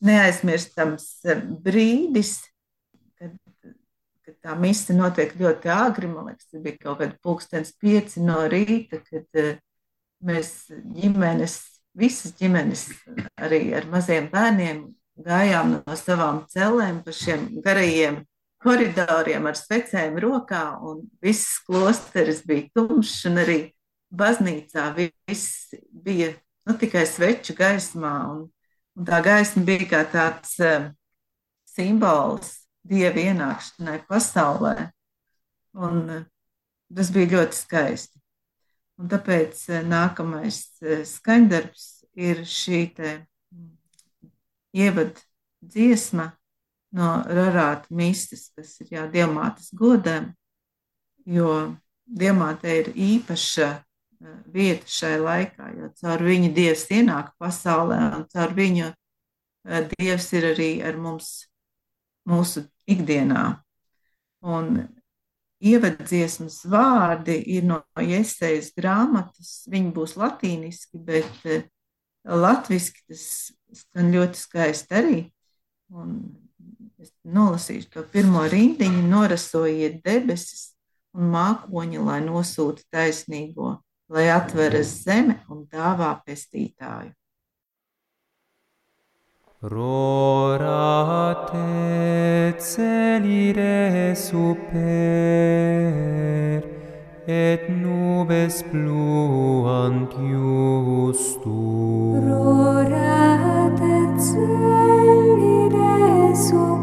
neaizmirstams 0.06 1.08
brīdis, 1.66 2.38
kad, 3.20 3.36
kad 4.26 4.36
tā 4.44 4.58
mise 4.60 4.96
notiek 4.96 5.34
ļoti 5.40 5.72
āgri. 5.74 6.12
Man 6.12 6.30
liekas, 6.32 6.50
tas 6.52 6.66
bija 6.66 6.82
kaut 6.84 7.00
kāds 7.02 7.22
pulkstenis 7.24 7.74
pieci 7.82 8.24
no 8.26 8.44
rīta, 8.52 9.02
kad 9.08 9.42
mēs 10.26 10.52
ģimenes, 10.70 11.58
visas 11.96 12.36
ģimenes, 12.40 12.90
arī 13.40 13.70
ar 13.78 13.88
maziem 13.92 14.30
bērniem, 14.32 14.86
gājām 15.26 15.78
no 15.78 15.96
savām 15.96 16.44
celēm 16.52 17.00
pa 17.06 17.14
šiem 17.16 17.48
garajiem 17.64 18.24
koridoriem 18.66 19.46
ar 19.46 19.58
svecēm 19.58 20.18
rokā, 20.22 20.64
un 20.82 21.06
viss 21.24 21.60
klosteris 21.68 22.42
bija 22.48 22.68
tumšs, 22.76 23.20
un 23.30 23.42
arī 23.44 23.60
baznīcā 24.14 24.90
viss 24.98 25.74
bija 25.90 26.34
nu, 26.68 26.76
tikai 26.78 27.06
sveču 27.10 27.56
gaismā. 27.58 28.14
Un, 28.34 28.46
un 28.96 29.08
tā 29.08 29.22
gaisma 29.26 29.64
bija 29.68 29.90
kā 29.92 30.04
tāds 30.12 30.58
uh, 30.64 30.90
simbols 31.70 32.62
dieva 32.86 33.24
ienākšanai 33.32 34.02
pasaulē. 34.10 34.90
Un, 35.76 36.02
uh, 36.20 36.26
tas 36.96 37.12
bija 37.14 37.34
ļoti 37.38 37.60
skaisti. 37.60 38.22
Un 39.02 39.12
tāpēc 39.12 39.68
uh, 39.74 39.84
nākamais 39.86 40.64
skaņdarbs 41.12 41.90
ir 42.16 42.46
šī 42.48 42.82
ievada 44.76 45.20
dziesma 45.62 46.32
no 46.96 47.10
Rarāta 47.28 47.92
mistas, 47.92 48.50
kas 48.56 48.78
ir 48.84 48.94
jā, 48.96 49.04
Dievmātes 49.12 49.74
godam, 49.76 50.32
jo 51.28 51.76
Dievmāte 52.06 52.72
ir 52.72 52.92
īpaša 52.94 53.70
vieta 54.54 54.88
šai 54.90 55.16
laikā, 55.22 55.72
jo 55.80 55.90
caur 56.02 56.24
viņu 56.26 56.52
Dievs 56.56 56.86
ienāk 56.94 57.34
pasaulē, 57.42 58.00
un 58.18 58.26
caur 58.32 58.54
viņu 58.58 58.92
Dievs 59.96 60.28
ir 60.38 60.52
arī 60.52 60.72
ar 60.86 60.98
mums 61.02 61.48
mūsu 62.30 62.66
ikdienā. 62.90 63.46
Un 64.46 64.86
ievadziesmas 65.66 66.60
vārdi 66.70 67.40
ir 67.56 67.66
no 67.66 67.80
iesaistas 68.02 68.76
grāmatas, 68.78 69.54
viņi 69.72 69.94
būs 69.96 70.16
latīniski, 70.22 71.02
bet 71.02 71.48
latviski 72.26 73.02
tas 73.10 73.26
skan 73.74 74.12
ļoti 74.14 74.42
skaisti 74.42 75.00
arī. 75.00 75.20
Un 75.94 76.20
es 77.02 77.12
nolasīšu 77.26 77.92
to 77.94 78.06
pirmo 78.14 78.46
rindiņu, 78.50 79.02
norasojiet 79.10 80.02
debesis 80.06 80.76
un 81.16 81.32
mākoņi, 81.34 82.02
lai 82.06 82.22
nosūta 82.26 82.86
taisnīgo 82.94 83.80
lai 84.10 84.30
atveras 84.30 85.04
zeme 85.04 85.40
un 85.50 85.66
dāvā 85.72 86.12
pestītāju. 86.26 87.12
Rorate 89.66 91.58
celire 92.62 94.14
super 94.14 94.76
et 97.26 97.70
nubes 97.70 98.62
pluant 98.70 100.14
justum. 100.30 101.50
Rorate 102.30 103.96
celire 104.30 105.90
super 106.36 106.75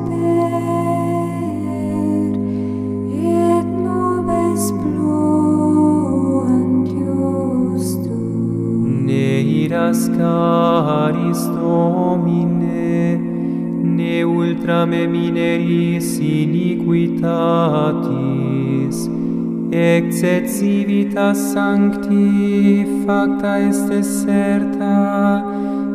miras 9.73 10.09
caris 10.09 11.47
Domine, 11.47 13.17
ne 13.97 14.25
ultra 14.25 14.87
me 14.87 15.07
mineris 15.07 16.19
iniquitatis, 16.19 17.19
ex 19.73 20.23
et 20.23 20.47
civitas 20.49 21.39
sancti 21.55 22.85
facta 23.07 23.61
est 23.61 23.89
deserta, 23.89 25.43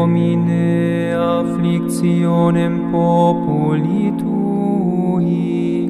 Domine 0.04 1.16
afflictionem 1.16 2.74
populi 2.90 4.12
tui, 4.20 5.88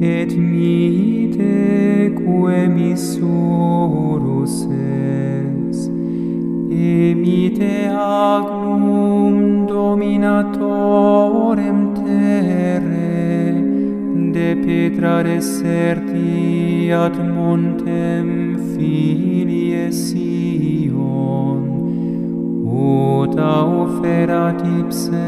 et 0.00 0.30
mihi 0.36 1.34
teque 1.34 2.68
misurus 2.68 4.54
es, 4.70 5.90
emite 6.70 7.90
agnum 7.90 9.66
dominatorem 9.66 10.58
terre, 12.04 13.50
de 14.30 14.50
petra 14.62 15.16
deserti 15.24 16.92
ad 16.92 17.16
montem 17.34 18.28
fii, 18.76 19.33
multa 23.34 24.00
ferat 24.00 24.60
ipse 24.78 25.26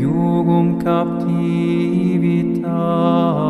iugum 0.00 0.66
captivitatem 0.84 3.47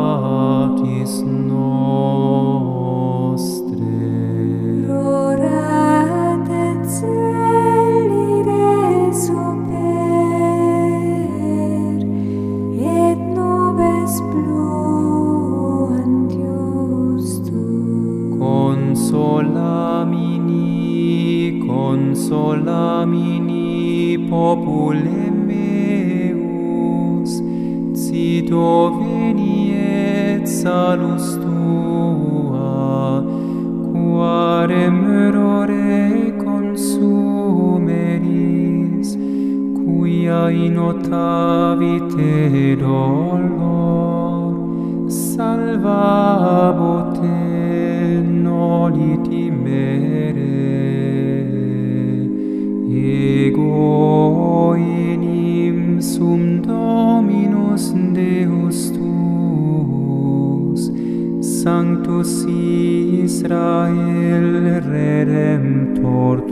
consola 21.89 23.03
mini 23.11 24.29
popule 24.29 25.21
meus 25.47 27.31
cito 28.01 28.67
veniet 28.97 30.43
salus 30.59 31.27
tua 31.43 32.75
quarem 33.89 34.97
errore 35.23 36.03
consumeris 36.43 37.09
quia 39.79 40.41
in 40.65 40.75
ottavite 40.89 42.37
dolor 42.85 44.53
salvabo 45.25 46.93
noli 48.45 49.18
hominim 54.69 55.79
sum 56.01 56.61
Dominus 56.61 57.85
Deus 58.13 58.91
tuus, 58.95 60.81
Sanctus 61.61 62.33
Israel 63.23 64.47
Redemptor 64.83 66.48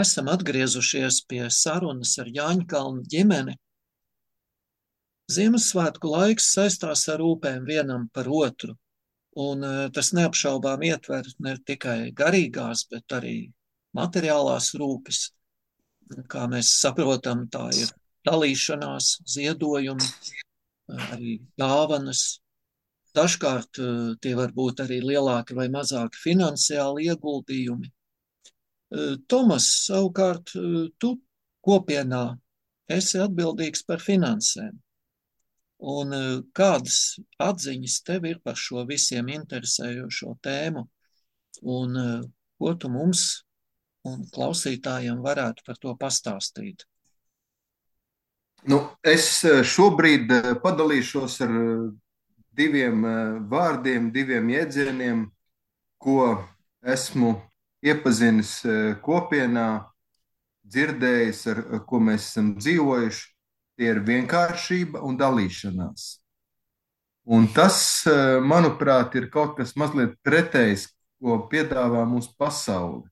Esam 0.00 0.28
atgriezušies 0.32 1.16
pie 1.28 1.46
sarunas 1.52 2.12
ar 2.22 2.28
Jāņkalnu 2.36 3.02
ģimeni. 3.12 3.56
Ziemassvētku 5.34 6.12
laiks 6.12 6.46
saistās 6.54 7.02
ar 7.12 7.20
rūpēm 7.22 7.66
vienam 7.66 8.06
par 8.14 8.30
otru, 8.38 8.76
un 9.46 9.66
eh, 9.66 9.82
tas 9.94 10.12
neapšaubām 10.16 10.86
ietver 10.88 11.28
ne 11.46 11.54
tikai 11.70 11.98
garīgās, 12.22 12.86
bet 12.90 13.16
arī 13.18 13.34
materiālās 13.98 14.72
rūpes. 14.80 15.20
Kā 16.32 16.46
mēs 16.50 16.72
saprotam, 16.80 17.44
tā 17.52 17.68
ir 17.82 17.92
dalīšanās, 18.26 19.12
ziedojumi, 19.36 20.10
eh, 20.10 21.06
arī 21.12 21.36
dāvanas. 21.60 22.24
Dažkārt 23.14 23.84
eh, 23.84 24.02
tie 24.22 24.36
var 24.38 24.56
būt 24.56 24.86
arī 24.86 25.02
lielāki 25.12 25.58
vai 25.60 25.68
mazāki 25.78 26.24
finansiāli 26.24 27.10
ieguldījumi. 27.12 27.92
Eh, 28.90 29.16
Tomas, 29.30 29.66
savukārt, 29.86 30.50
eh, 30.58 30.90
tu 30.98 31.14
kopienā 31.62 32.24
esi 32.90 33.20
atbildīgs 33.22 33.84
par 33.86 34.02
finansēm. 34.02 34.78
Un 35.90 36.12
eh, 36.16 36.40
kādas 36.52 37.20
atziņas 37.38 38.00
tev 38.08 38.26
ir 38.26 38.40
par 38.42 38.58
šo 38.58 38.82
visiem 38.88 39.30
interesējošo 39.30 40.34
tēmu? 40.42 40.88
Un 41.62 41.96
ko 42.58 42.70
tu 42.78 42.88
mums 42.88 43.42
un 44.08 44.22
klausītājiem 44.32 45.18
varētu 45.20 45.64
par 45.66 45.76
to 45.82 45.92
pastāstīt? 45.98 46.86
Nu, 48.70 48.78
es 49.04 49.42
šobrīd 49.74 50.32
padalīšos 50.62 51.36
ar 51.44 51.52
diviem 52.56 53.04
vārdiem, 53.50 54.08
diviem 54.14 54.48
jēdzieniem, 54.54 55.26
ko 56.00 56.30
esmu 56.80 57.34
iepazinis 57.84 58.60
eh, 58.64 58.94
kopienā, 59.02 59.84
dzirdējis, 60.70 61.44
ar 61.50 61.60
ko 61.88 62.00
mēs 62.04 62.30
esam 62.30 62.54
dzīvojuši. 62.58 63.28
Tie 63.80 63.88
ir 63.88 64.02
vienkāršība 64.04 65.00
un 65.06 65.16
dalīšanās. 65.16 66.08
Un 67.30 67.46
tas, 67.54 67.78
eh, 68.06 68.38
manuprāt, 68.44 69.16
ir 69.16 69.30
kaut 69.32 69.56
kas 69.56 69.72
mazliet 69.76 70.18
pretējs, 70.26 70.90
ko 71.20 71.38
piedāvā 71.52 72.04
mūsu 72.08 72.32
pasaule. 72.40 73.08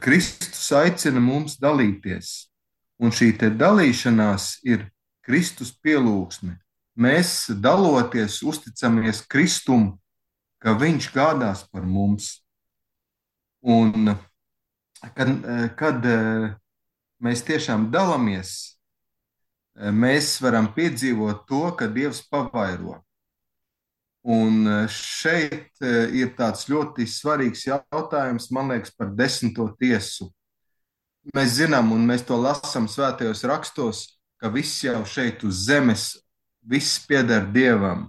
Kristus 0.00 0.70
aicina 0.72 1.20
mums 1.20 1.58
dalīties. 1.60 2.48
Un 3.02 3.10
šī 3.10 3.34
dalīšanās 3.36 4.60
ir 4.64 4.86
Kristus 5.24 5.74
pielūgsme. 5.74 6.56
Mēs 6.94 7.50
daloties, 7.50 8.38
uzticamies 8.46 9.24
Kristum, 9.26 9.98
ka 10.62 10.76
Viņš 10.78 11.10
gādās 11.12 11.64
par 11.68 11.82
mums. 11.82 12.43
Un 13.64 14.12
kad, 15.16 15.30
kad 15.78 16.04
eh, 16.04 16.52
mēs 17.24 17.44
tiešām 17.46 17.88
dalāmies, 17.92 18.52
eh, 19.78 19.90
mēs 19.90 20.36
varam 20.44 20.68
piedzīvot 20.76 21.46
to, 21.48 21.64
ka 21.78 21.88
Dievs 21.88 22.22
pavairo. 22.28 23.00
Un 24.24 24.64
eh, 24.66 24.86
šeit 24.88 25.84
eh, 25.84 26.08
ir 26.16 26.32
tāds 26.38 26.64
ļoti 26.70 27.04
svarīgs 27.08 27.66
jautājums, 27.68 28.50
man 28.56 28.72
liekas, 28.72 28.94
par 28.96 29.12
desmito 29.12 29.68
tiesu. 29.80 30.30
Mēs 31.36 31.58
zinām, 31.58 31.92
un 31.92 32.04
mēs 32.08 32.24
to 32.28 32.36
lasām 32.40 32.88
svētajos 32.88 33.44
rakstos, 33.48 34.06
ka 34.40 34.48
viss 34.52 34.82
jau 34.84 35.02
šeit 35.08 35.44
uz 35.44 35.66
zemes, 35.68 36.08
viss 36.64 36.98
pieder 37.04 37.46
Dievam, 37.52 38.08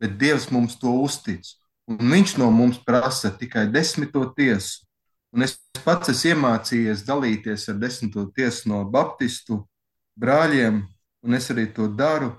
bet 0.00 0.16
Dievs 0.20 0.50
mums 0.52 0.76
to 0.80 0.92
uztic. 1.00 1.44
Un 1.90 1.98
Viņš 2.12 2.36
no 2.38 2.50
mums 2.54 2.78
prasa 2.86 3.32
tikai 3.34 3.66
desmito 3.72 4.22
tiesu. 4.36 4.84
Un 5.32 5.46
es 5.46 5.56
pats 5.84 6.12
esmu 6.12 6.34
iemācījies 6.34 7.06
dalīties 7.08 7.68
ar 7.72 7.78
desmito 7.80 8.26
tiesu 8.36 8.68
no 8.70 8.82
baptistu 8.84 9.62
brāļiem, 10.20 10.82
un 11.24 11.34
es 11.34 11.48
arī 11.50 11.66
to 11.74 11.88
daru. 11.88 12.34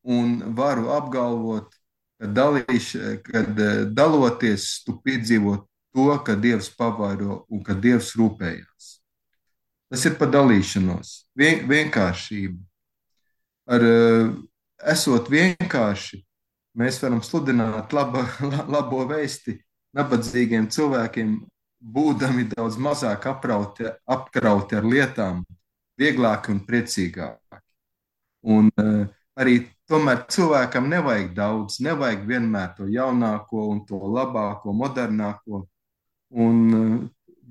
Un 0.00 0.38
varu 0.56 0.88
apgalvot, 0.94 1.74
ka 2.20 2.28
dalīš, 2.30 2.94
kad 3.26 3.58
eh, 3.60 3.82
daloties, 3.92 4.78
tu 4.86 4.94
piedzīvo 5.04 5.58
to, 5.92 6.06
ka 6.24 6.38
Dievs 6.40 6.70
pavairo 6.72 7.42
un 7.52 7.60
ka 7.66 7.76
Dievs 7.76 8.14
rūpējās. 8.16 8.88
Tas 9.90 10.06
ir 10.06 10.16
par 10.16 10.30
dalīšanos, 10.32 11.12
vien, 11.36 11.66
vienkāršību. 11.68 12.60
Ar 13.70 13.86
eh, 13.90 14.32
esot 14.94 15.28
vienkārši, 15.28 16.22
mēs 16.78 17.00
varam 17.02 17.22
sludināt 17.24 17.92
laba, 17.96 18.26
la- 18.50 18.66
labo 18.68 19.04
vēsti 19.10 19.56
nabadzīgiem 19.96 20.68
cilvēkiem, 20.70 21.34
būdami 21.80 22.44
daudz 22.52 22.76
mazāk 22.76 23.26
aprauti, 23.30 23.88
apkrauti 24.06 24.76
ar 24.76 24.84
lietām, 24.86 25.44
vieglāki 26.00 26.52
un 26.52 26.60
priecīgāki. 26.66 27.60
Un 28.50 28.68
uh, 28.80 29.06
arī 29.36 29.56
tomēr 29.90 30.22
cilvēkam 30.32 30.86
nevajag 30.92 31.32
daudz, 31.36 31.80
nevajag 31.84 32.22
vienmēr 32.28 32.74
to 32.76 32.88
jaunāko 32.88 33.66
un 33.72 33.82
to 33.88 33.98
labāko, 34.12 34.72
modernāko. 34.76 35.64
Un 36.30 36.60
uh, 36.76 37.00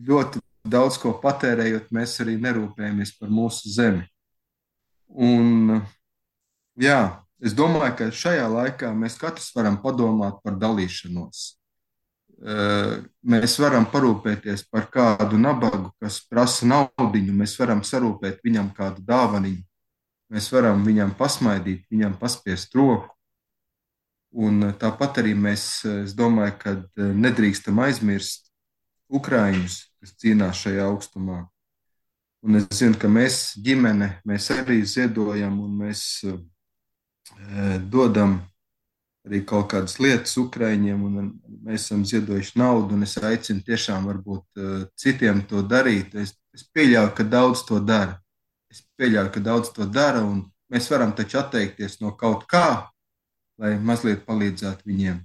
ļoti 0.08 0.42
daudz 0.70 0.98
ko 1.02 1.14
patērējot, 1.22 1.90
mēs 1.94 2.16
arī 2.24 2.38
nerūpējamies 2.42 3.16
par 3.20 3.34
mūsu 3.34 3.74
zemi. 3.74 4.06
Un, 5.10 5.80
uh, 5.80 5.94
jā, 6.80 7.02
es 7.44 7.56
domāju, 7.56 7.96
ka 7.98 8.10
šajā 8.12 8.48
laikā 8.52 8.92
mēs 8.96 9.18
katrs 9.22 9.54
varam 9.56 9.80
padomāt 9.84 10.42
par 10.44 10.60
dalīšanos. 10.60 11.60
Eh, 12.40 13.00
Mēs 13.30 13.58
varam 13.60 13.84
parūpēties 13.92 14.64
par 14.72 14.86
kādu 14.88 15.36
nabagu, 15.36 15.92
kas 16.00 16.22
prasa 16.24 16.66
naudu, 16.66 17.34
mēs 17.36 17.58
varam 17.60 17.82
sarūpēt 17.84 18.40
viņam 18.46 18.70
kādu 18.78 19.04
dāvaniņu, 19.04 19.64
mēs 20.32 20.48
varam 20.54 20.86
viņam 20.86 21.12
pasmaidīt, 21.20 21.84
viņam 21.92 22.16
paspiest 22.22 22.76
roku. 22.76 23.12
Un 24.32 24.70
eh, 24.70 24.72
tāpat 24.72 25.20
arī 25.20 25.36
mēs, 25.36 25.84
eh, 25.84 26.06
es 26.06 26.16
domāju, 26.16 26.56
ka 26.62 26.76
nedrīkstam 26.96 27.82
aizmirst 27.84 28.48
Ukraiņus, 29.12 29.76
kas 30.00 30.16
cīnās 30.24 30.64
šajā 30.64 30.88
augstumā. 30.88 31.42
Un 32.42 32.56
es 32.56 32.70
zinu, 32.72 32.96
ka 32.96 33.12
mēs, 33.12 33.58
ģimene, 33.60 34.22
mēs 34.24 34.48
arī 34.56 34.80
ziedojam 34.88 35.60
un 35.60 35.76
mēs 35.82 36.24
dodam 37.92 38.40
arī 39.28 39.44
kaut 39.46 39.70
kādas 39.74 39.98
lietas 40.02 40.36
Ukraiņiem, 40.40 41.02
un 41.06 41.32
mēs 41.66 41.86
esam 41.86 42.06
ziedojuši 42.08 42.58
naudu, 42.60 42.96
un 42.96 43.06
es 43.06 43.18
aicinu 43.18 43.62
tiešām 43.66 44.08
varbūt 44.10 44.62
citiem 44.98 45.44
to 45.50 45.62
darīt. 45.62 46.16
Es, 46.16 46.34
es 46.56 46.66
pieļauju, 46.74 47.14
ka 47.18 47.28
daudz 47.28 47.66
to 47.68 47.80
dara. 47.84 48.18
Es 48.72 48.82
pieļauju, 48.98 49.34
ka 49.36 49.44
daudz 49.44 49.74
to 49.76 49.86
dara, 49.86 50.24
un 50.26 50.44
mēs 50.72 50.90
varam 50.92 51.14
taču 51.18 51.42
atteikties 51.42 52.00
no 52.02 52.14
kaut 52.18 52.48
kā, 52.50 52.90
lai 53.60 53.76
mazliet 53.78 54.26
palīdzētu 54.26 54.88
viņiem. 54.88 55.20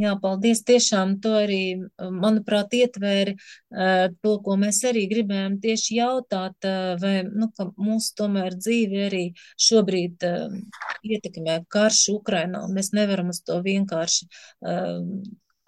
Jā, 0.00 0.14
paldies. 0.16 0.62
Tiešām 0.64 1.18
to 1.20 1.34
arī, 1.42 1.64
manuprāt, 2.00 2.72
ietvēri 2.72 3.34
eh, 3.36 4.06
to, 4.24 4.30
ko 4.44 4.54
mēs 4.56 4.78
arī 4.88 5.02
gribējām 5.10 5.58
tieši 5.60 5.98
jautāt, 5.98 6.56
eh, 6.64 6.94
vai, 7.00 7.10
nu, 7.28 7.50
mūsu 7.76 8.14
tomēr 8.16 8.56
dzīve 8.56 9.02
arī 9.10 9.24
šobrīd 9.60 10.24
eh, 10.24 10.54
ietekmē 11.12 11.58
karš 11.68 12.06
Ukrainā, 12.14 12.62
mēs 12.72 12.94
nevaram 12.96 13.28
uz 13.34 13.42
to 13.44 13.58
vienkārši 13.60 14.28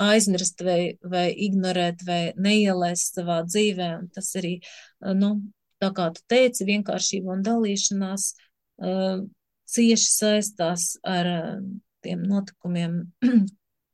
aizmirst 0.04 0.64
vai, 0.64 0.78
vai 1.04 1.26
ignorēt 1.44 2.00
vai 2.08 2.22
neielaist 2.40 3.18
savā 3.18 3.42
dzīvē, 3.44 3.88
un 3.98 4.06
tas 4.14 4.30
arī, 4.40 4.54
nu, 5.20 5.34
tā 5.84 5.90
kā 5.94 6.08
tu 6.16 6.24
teici, 6.32 6.66
vienkāršība 6.68 7.36
un 7.36 7.44
dalīšanās 7.44 8.24
cieši 9.74 10.08
saistās 10.16 10.88
ar 11.06 11.30
tiem 12.04 12.24
notikumiem, 12.30 12.98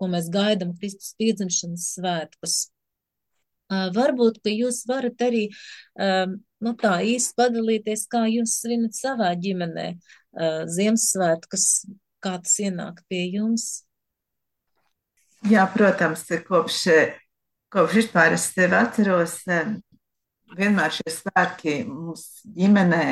ko 0.00 0.08
mēs 0.10 0.30
gaidām 0.32 0.72
Kristus 0.80 1.12
piedzimšanas 1.20 1.90
svētkus. 1.98 2.54
Varbūt, 3.70 4.40
ka 4.42 4.50
jūs 4.50 4.80
varat 4.88 5.20
arī 5.22 5.44
nu, 5.94 6.72
tā 6.80 6.96
īsti 7.06 7.36
padalīties, 7.38 8.08
kā 8.10 8.24
jūs 8.26 8.56
svinat 8.64 8.96
savā 8.98 9.30
ģimenē 9.38 9.92
Ziemassvētkus, 10.74 11.66
kā 12.24 12.34
tas 12.42 12.56
ienāk 12.64 13.04
pie 13.06 13.28
jums. 13.36 13.84
Jā, 15.46 15.62
protams, 15.72 16.26
kopš, 16.48 16.82
kopš 17.72 18.00
vispār 18.00 18.34
es 18.36 18.48
tevi 18.56 18.76
atceros, 18.76 19.38
vienmēr 20.58 20.96
šie 20.98 21.14
svētki 21.14 21.76
mums 21.86 22.26
ģimenē 22.56 23.06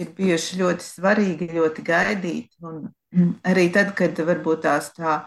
ir 0.00 0.14
bijuši 0.16 0.62
ļoti 0.62 0.86
svarīgi, 0.86 1.50
ļoti 1.58 1.84
gaidīti. 1.84 2.54
Un 2.62 3.34
arī 3.42 3.66
tad, 3.74 3.90
kad 3.98 4.14
varbūt 4.22 4.62
tās 4.68 4.92
tā 4.94 5.18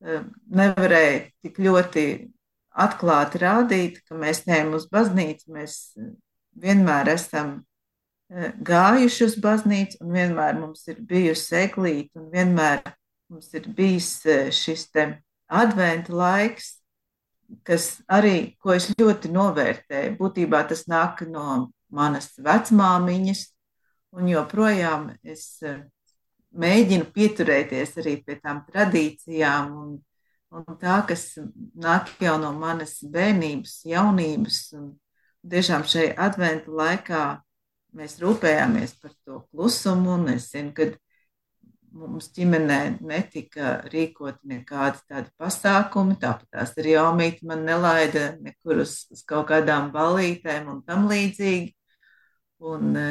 nevarēja 0.00 1.24
tik 1.44 1.58
ļoti 1.60 2.04
atklāti 2.70 3.40
rādīt, 3.42 3.98
ka 4.06 4.16
mēs 4.18 4.44
neejam 4.46 4.74
uz 4.78 4.86
baznīcu, 4.92 5.50
mēs 5.52 5.74
vienmēr 6.60 7.10
esam 7.12 7.58
gājuši 8.30 9.24
uz 9.26 9.36
baznīcu, 9.42 9.98
un 10.04 10.14
vienmēr 10.14 10.58
mums 10.60 10.86
ir 10.88 11.00
bijusi 11.02 11.56
eglīte, 11.64 12.14
un 12.20 12.30
vienmēr 12.30 12.82
mums 13.30 13.50
ir 13.54 13.66
bijis 13.74 14.12
eh, 14.26 14.50
šis 14.54 14.88
adventa 15.50 16.14
laiks, 16.14 16.76
kas 17.66 17.98
arī, 18.06 18.54
ko 18.62 18.74
es 18.76 18.90
ļoti 18.94 19.32
novērtēju. 19.34 20.16
Būtībā 20.20 20.62
tas 20.70 20.86
nāk 20.86 21.24
no 21.26 21.72
manas 21.90 22.30
vecmāmiņas, 22.38 23.48
un 24.14 24.30
joprojām 24.30 25.10
es 25.26 25.64
mēģinu 26.50 27.10
pieturēties 27.14 27.98
arī 28.02 28.16
pie 28.26 28.40
tām 28.42 28.64
tradīcijām 28.66 29.74
un 29.82 29.98
un 30.54 30.66
tā, 30.80 31.00
kas 31.06 31.36
nāk 31.78 32.10
jau 32.22 32.36
no 32.42 32.52
manas 32.56 32.98
bērnības, 33.14 33.76
jaunības. 33.90 34.58
Un 34.78 34.90
tiešām 35.50 35.86
šajā 35.88 36.16
adventu 36.26 36.74
laikā 36.76 37.22
mēs 37.96 38.18
rūpējāmies 38.22 38.96
par 39.02 39.14
to 39.26 39.44
klusumu, 39.50 40.16
un 40.18 40.34
es 40.34 40.50
zinu, 40.52 40.74
ka 40.76 40.90
mums 41.90 42.28
ģimenē 42.36 43.00
netika 43.02 43.80
rīkot 43.90 44.38
nekādi 44.46 45.00
tādi 45.10 45.32
pasākumi, 45.40 46.18
tāpat 46.22 46.46
tās 46.54 46.76
arī 46.78 46.94
jaumīti 46.94 47.48
man 47.50 47.64
nelaida 47.66 48.36
nekur 48.42 48.84
uz, 48.84 49.04
uz 49.10 49.24
kaut 49.26 49.48
kādām 49.50 49.90
balītēm 49.94 50.70
un 50.70 50.84
tam 50.86 51.08
līdzīgi. 51.10 51.74
Un 52.60 52.92
e, 52.92 53.04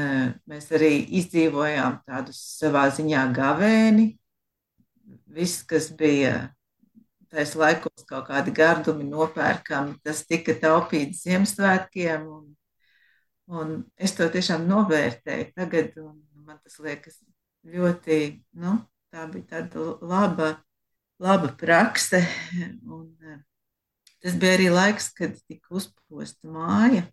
mēs 0.46 0.68
arī 0.78 0.92
izdzīvojām 1.18 2.04
tādus 2.06 2.38
savā 2.60 2.86
ziņā 2.94 3.24
gavēni. 3.34 4.12
Viss, 5.34 5.64
kas 5.66 5.88
bija 5.98 6.52
tais 7.34 7.56
laikos 7.58 8.06
kaut 8.10 8.28
kādi 8.30 8.54
gardumi 8.54 9.08
nopērkami, 9.10 9.98
tas 10.06 10.22
tika 10.30 10.54
taupīts 10.62 11.24
Ziemassvētkiem. 11.26 12.28
Un, 12.30 12.46
un 13.50 13.76
es 13.98 14.14
to 14.18 14.28
tiešām 14.30 14.68
novērtēju 14.70 15.50
tagad, 15.58 15.98
un 16.02 16.20
man 16.46 16.60
tas 16.62 16.78
liekas 16.86 17.18
ļoti, 17.66 18.20
nu, 18.62 18.76
tā 19.14 19.26
bija 19.34 19.56
tāda 19.56 19.86
laba, 20.06 20.52
laba 21.22 21.50
prakse. 21.58 22.22
Un, 22.86 23.08
eh, 23.26 23.42
tas 24.22 24.38
bija 24.38 24.60
arī 24.60 24.70
laiks, 24.74 25.10
kad 25.18 25.38
tika 25.42 25.74
uzposta 25.82 26.50
māja. 26.54 27.08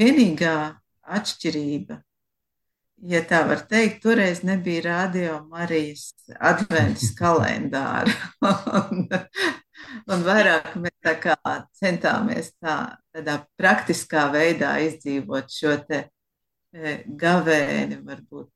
Vienīgā 0.00 0.56
atšķirība 1.04 2.00
ja 3.02 3.20
tā 3.28 3.42
var 3.48 3.62
teikt, 3.68 4.02
toreiz 4.04 4.42
nebija 4.46 4.84
radio 4.86 5.38
Marijas 5.50 6.12
adventas 6.38 7.10
kalendāra. 7.18 8.12
un, 8.80 9.06
un 10.12 10.26
vairāk 10.26 10.74
mēs 10.80 10.96
tā 11.04 11.16
kā 11.22 11.36
centāmies 11.80 12.52
tā, 12.62 12.76
tādā 13.14 13.40
praktiskā 13.60 14.28
veidā 14.34 14.76
izdzīvot 14.86 15.52
šo 15.52 15.76
te 15.88 16.04
e, 16.04 16.96
gavēni, 17.24 18.00
varbūt, 18.06 18.50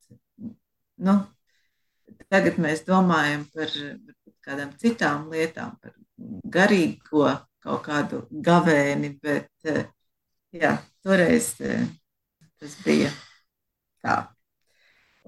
nu, 1.05 1.19
tagad 2.29 2.59
mēs 2.61 2.83
domājam 2.87 3.45
par 3.53 3.77
kādām 4.45 4.73
citām 4.81 5.29
lietām, 5.33 5.77
par 5.83 5.93
garīgo 6.49 7.29
kaut 7.59 7.85
kādu 7.85 8.25
gavēni, 8.31 9.13
bet, 9.21 9.51
e, 9.67 9.85
jā, 10.55 10.77
toreiz 11.05 11.53
e, 11.61 11.75
tas 12.59 12.75
bija 12.85 13.11
tā. 14.03 14.17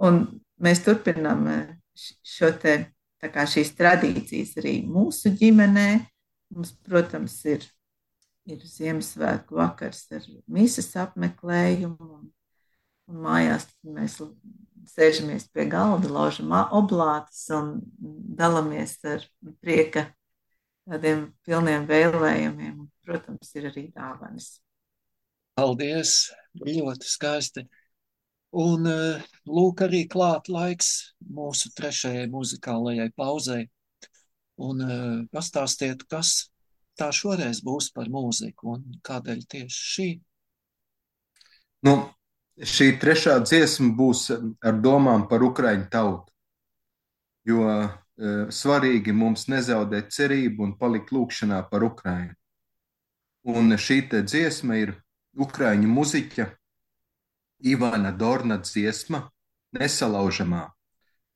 Un 0.01 0.23
mēs 0.61 0.83
turpinām 0.85 1.45
eh, 1.51 1.75
šo 2.23 2.51
te, 2.61 2.77
kā, 3.21 3.45
šīs 3.49 3.73
tradīcijas 3.77 4.55
arī 4.61 4.79
mūsu 4.87 5.33
ģimenē. 5.37 5.89
Mums, 6.51 6.73
protams, 6.83 7.37
ir, 7.47 7.65
ir 8.49 8.63
Ziemassvētku 8.67 9.55
vakars 9.55 10.07
ar 10.17 10.25
misas 10.51 10.89
apmeklējumu, 10.99 12.07
un, 12.17 12.25
un 13.07 13.21
mājās 13.23 13.69
mēs 13.87 14.17
sēžamies 14.91 15.47
pie 15.53 15.67
galda, 15.71 16.09
laužam 16.11 16.51
oblātus 16.75 17.45
un 17.55 17.77
dalāmies 18.37 18.97
ar 19.07 19.23
prieka 19.63 20.09
tādiem 20.89 21.29
pilniem 21.45 21.85
vēlējumiem. 21.87 22.83
Protams, 23.05 23.55
ir 23.55 23.69
arī 23.71 23.87
dāvanas. 23.95 24.57
Paldies! 25.57 26.31
Ļoti 26.59 27.07
skaisti! 27.07 27.65
Un 28.51 28.87
eh, 28.87 29.21
lūk, 29.47 29.83
arī 29.85 30.03
klāt 30.11 30.49
laiks 30.51 31.13
mūsu 31.23 31.71
trešajai 31.75 32.25
muzikālajai 32.31 33.11
pauzei. 33.15 33.69
Un 34.59 34.81
eh, 34.83 35.21
pastāstiet, 35.31 36.03
kas 36.11 36.51
tā 36.99 37.07
šoreiz 37.15 37.61
būs 37.63 37.91
par 37.95 38.11
mūziku 38.11 38.75
un 38.75 38.83
kādēļ 39.07 39.45
tieši 39.53 39.85
šī? 39.93 40.09
Nu, 41.87 41.95
šī 42.59 42.91
trešā 43.01 43.39
dziesma 43.45 43.93
būs 43.97 44.27
ar 44.35 44.81
domām 44.83 45.29
par 45.31 45.43
Ukraiņu 45.47 45.87
tautu. 45.91 46.27
Jo 47.47 47.63
svarīgi 48.53 49.15
mums 49.17 49.47
nezaudēt 49.49 50.11
cerību 50.13 50.67
un 50.67 50.73
palikt 50.77 51.09
lūkšanā 51.15 51.63
par 51.71 51.87
Ukraiņu. 51.87 52.35
Un 53.49 53.73
šī 53.81 54.03
dziesma 54.11 54.77
ir 54.77 54.91
Ukraiņu 55.37 55.87
muziķa 55.87 56.47
Ivana 57.63 58.11
Dorna 58.11 58.57
dziesma 58.61 59.29
Nesalaužamā. 59.77 60.67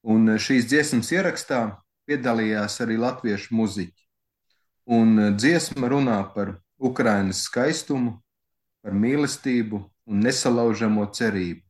Un 0.06 0.36
šīs 0.38 0.68
dziesmas 0.70 1.12
ierakstā 1.16 1.62
piedalījās 2.06 2.78
arī 2.84 2.98
latviešu 3.02 3.56
muziķi. 3.56 4.02
Un 4.86 5.38
dziesma 5.38 5.90
runā 5.90 6.20
par 6.36 6.60
Ukrainas 6.78 7.46
skaistumu, 7.48 8.20
par 8.84 8.94
mīlestību 8.94 9.82
un 10.06 10.22
nesalaužamo 10.22 11.08
cerību. 11.10 11.65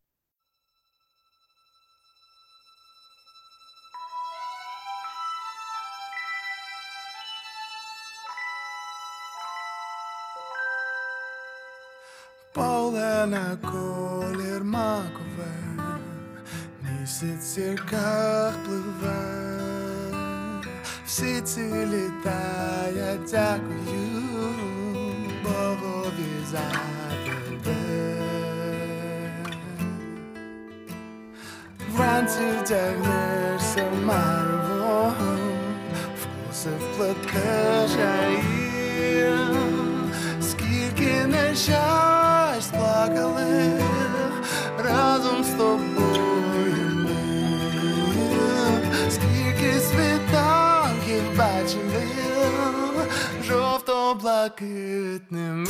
Как 17.56 18.53
пливе, 18.66 19.16
всі 21.06 21.41
ці 21.41 21.62
літа 21.62 22.41
я 22.95 23.18
дякую 23.32 24.53
Богові 25.43 26.45
за 26.51 26.72
тебе. 27.26 27.76
Вранці 31.89 32.39
вдягнешся 32.62 33.91
марво, 34.03 35.14
вкуси 36.22 36.70
вплетеш 36.80 37.91
гаїв, 38.03 39.58
скільки 40.41 41.26
нещасть 41.28 42.72
плакали 42.72 43.80
разом 44.78 45.43
з 45.43 45.49
тобою 45.49 45.94
жовто-блакитними. 54.06 55.66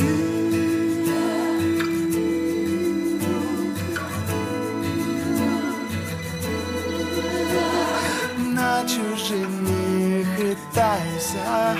На 8.37 8.83
чужині 8.83 10.25
хитаюся, 10.37 11.75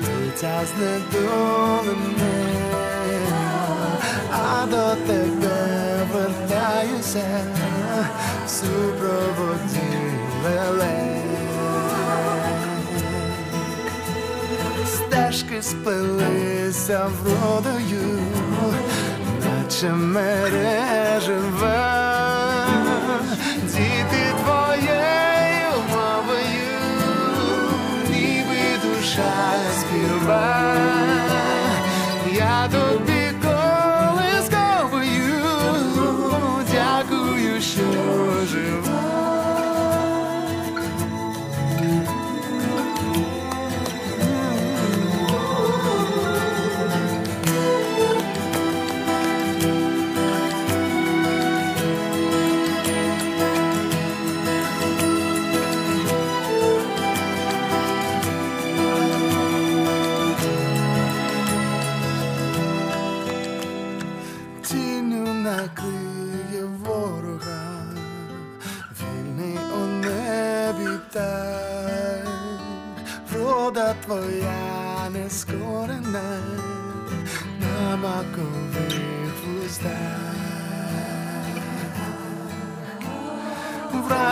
дитя 0.00 0.60
знедолене, 0.76 1.88
а 4.32 4.66
до 4.66 4.96
тебе 5.06 6.06
вертаюся, 6.12 7.24
в 8.46 8.50
супроводі 8.50 9.80
леле. 10.44 11.17
Ніжки 15.50 15.62
сплелися 15.62 17.10
вродою, 17.22 18.18
наче 19.44 19.92
мережева, 19.92 21.36
діти 23.62 24.34
твоєю 24.44 25.72
мовою, 25.90 26.78
ніби 28.10 28.58
душа 28.82 29.32
співа. 29.80 30.97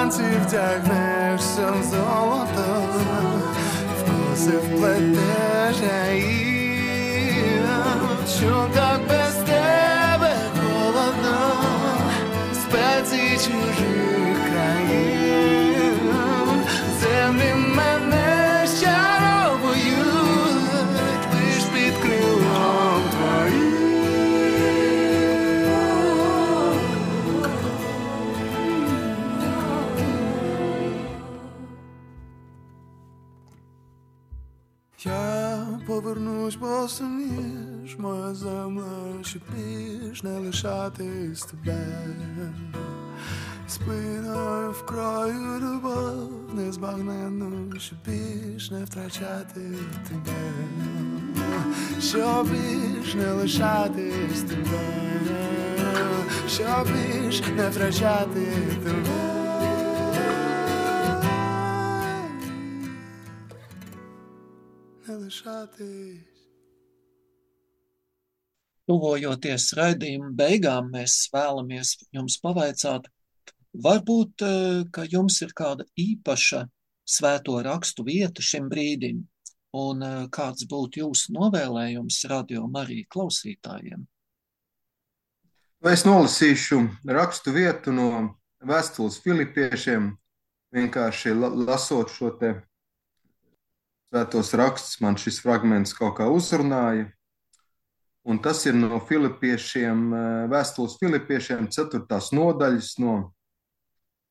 Вранці 0.07 0.23
втягнешся 0.47 1.71
в 1.71 1.83
золото, 1.83 2.83
в 3.99 4.05
коси 4.05 4.51
вплетеш 4.51 5.77
що 8.39 8.69
так 8.75 9.01
без 9.09 9.35
тебе 9.35 10.37
холодно, 10.61 11.53
спеці 12.55 13.31
чужих 13.33 14.39
країн, 14.51 15.26
лишатись 40.99 41.43
тебе. 41.45 41.79
Спиною 43.69 44.73
в 44.73 44.87
краю 44.87 45.59
любов, 45.61 46.55
незбагненну, 46.55 47.81
що 47.81 47.97
більш 48.07 48.71
не 48.71 48.85
втрачати 48.85 49.75
тебе, 50.09 50.53
що 52.01 52.47
більш 52.51 53.15
не 53.15 53.33
лишатись 53.33 54.43
тебе, 54.43 54.81
що 56.49 56.87
більш 56.87 57.43
не 57.57 57.69
втрачати 57.69 58.47
тебе. 58.85 59.03
Не 65.09 65.17
лишатись. 65.17 66.36
Tuvojoties 68.87 69.73
raidījuma 69.75 70.31
beigām, 70.39 70.93
mēs 70.95 71.27
vēlamies 71.35 71.97
jums 72.15 72.39
pavaicāt, 72.43 73.09
varbūt, 73.75 74.43
eh, 74.47 74.85
ka 74.93 75.03
jums 75.11 75.41
ir 75.43 75.55
kāda 75.57 75.85
īpaša 75.99 76.69
svēto 77.07 77.63
rakstu 77.67 78.05
vieta 78.07 78.43
šim 78.43 78.69
brīdim, 78.71 79.25
un 79.75 80.03
eh, 80.03 80.29
kāds 80.31 80.69
būtu 80.71 81.03
jūsu 81.03 81.35
novēlējums 81.35 82.25
radio 82.31 82.67
Marija 82.69 83.07
klausītājiem. 83.11 84.07
Es 85.87 86.07
nolasīšu 86.07 86.79
rakstu 87.07 87.53
vietu 87.53 87.93
no 87.93 88.37
vēstules 88.65 89.21
Filipiešiem. 89.23 90.17
Vienkārši 90.75 91.35
la- 91.35 91.53
lasot 91.53 92.11
šo 92.11 92.31
te 92.39 92.55
svētos 94.11 94.55
rakstus, 94.59 95.01
man 95.01 95.15
šis 95.17 95.39
fragments 95.43 95.95
kaut 95.95 96.17
kā 96.19 96.27
uzrunāja. 96.31 97.13
Un 98.27 98.41
tas 98.43 98.65
ir 98.67 98.75
no 98.75 98.99
Filipiešiem, 99.07 100.01
eh, 100.15 100.49
vēstules 100.51 100.99
Filipiešiem 100.99 101.69
4. 101.71 102.33
nodaļas, 102.35 102.99
no 102.99 103.33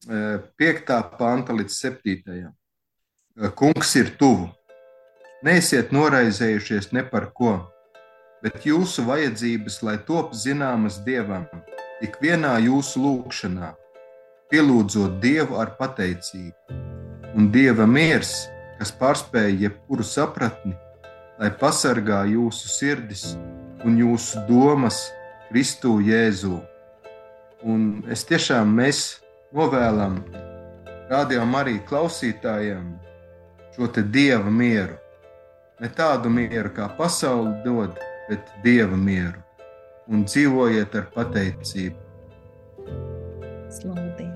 5. 0.06 1.02
panta 1.18 1.54
līdz 1.54 1.74
7. 1.74 2.52
Kungs 3.56 3.96
ir 3.96 4.12
tuvu. 4.20 4.50
Neesiet 5.43 5.91
noraizējušies 5.96 6.91
ne 6.93 7.04
par 7.04 7.32
ko, 7.34 7.56
bet 8.43 8.68
jūsu 8.68 9.06
vajadzības, 9.08 9.82
lai 9.82 9.98
top 9.98 10.36
zināmas 10.38 11.00
Dievam, 11.06 11.48
ikvienā 12.06 12.54
jūsu 12.68 13.02
lūgšanā, 13.02 13.74
pielūdzot 14.52 15.20
Dievu 15.24 15.58
ar 15.62 15.74
pateicību. 15.80 16.80
Un 17.36 17.52
Dieva 17.52 17.88
miers, 17.89 18.48
kas 18.78 18.93
pārspēj 18.96 19.60
jebkuru 19.66 20.04
sapratni, 20.04 20.76
lai 21.39 21.50
pasargā 21.50 22.24
jūsu 22.30 22.72
sirdis 22.72 23.34
un 23.86 24.00
jūsu 24.02 24.42
domas 24.50 25.06
Kristu 25.50 26.00
Jēzū. 26.04 26.58
Un 27.66 28.04
es 28.12 28.26
tiešām 28.28 28.74
mēs 28.78 29.22
novēlam 29.56 30.20
rādījām 31.10 31.54
arī 31.58 31.78
klausītājiem 31.88 32.94
šo 33.76 33.90
te 33.94 34.04
Dieva 34.04 34.52
mieru. 34.52 34.98
Ne 35.82 35.90
tādu 35.92 36.32
mieru, 36.32 36.72
kā 36.74 36.88
pasaule 36.98 37.52
dod, 37.66 37.98
bet 38.30 38.54
Dieva 38.64 38.98
mieru. 38.98 39.42
Un 40.10 40.26
dzīvojiet 40.26 40.96
ar 40.96 41.10
pateicību. 41.14 42.02
Slaudījumu. 43.76 44.34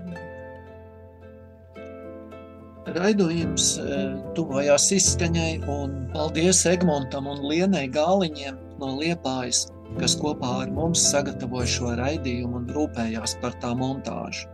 Raidījums 2.89 3.67
eh, 3.83 4.15
tuvojās 4.33 4.87
izskaņai, 4.95 5.51
un 5.69 5.93
paldies 6.13 6.63
Egmontam 6.69 7.29
un 7.29 7.45
Lienai 7.45 7.85
Gāliņiem 7.93 8.68
no 8.79 8.95
Liepājas, 8.99 9.67
kas 9.99 10.15
kopā 10.19 10.53
ar 10.63 10.71
mums 10.73 11.03
sagatavoja 11.11 11.67
šo 11.69 11.91
raidījumu 11.99 12.61
un 12.61 12.71
rūpējās 12.75 13.37
par 13.43 13.57
tā 13.63 13.73
montāžu. 13.77 14.47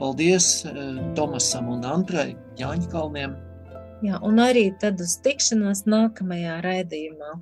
Paldies 0.00 0.48
eh, 0.68 0.96
Tomasam 1.16 1.70
un 1.72 1.84
Andrei 1.88 2.36
Jāņkalniem. 2.60 3.36
Jā, 4.04 4.20
un 4.28 4.40
arī 4.44 4.68
tad 4.80 5.00
uz 5.00 5.16
tikšanos 5.24 5.86
nākamajā 5.88 6.60
raidījumā. 6.66 7.32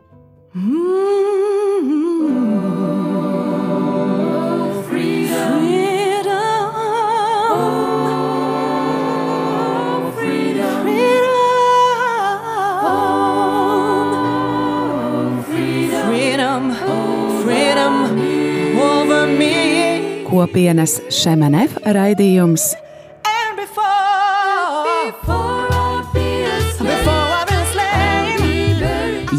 Kopienas 20.29 20.99
Šemenef 21.15 21.77
raidījums 21.85 22.73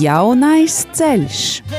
Jaunais 0.05 0.83
ceļš. 0.93 1.74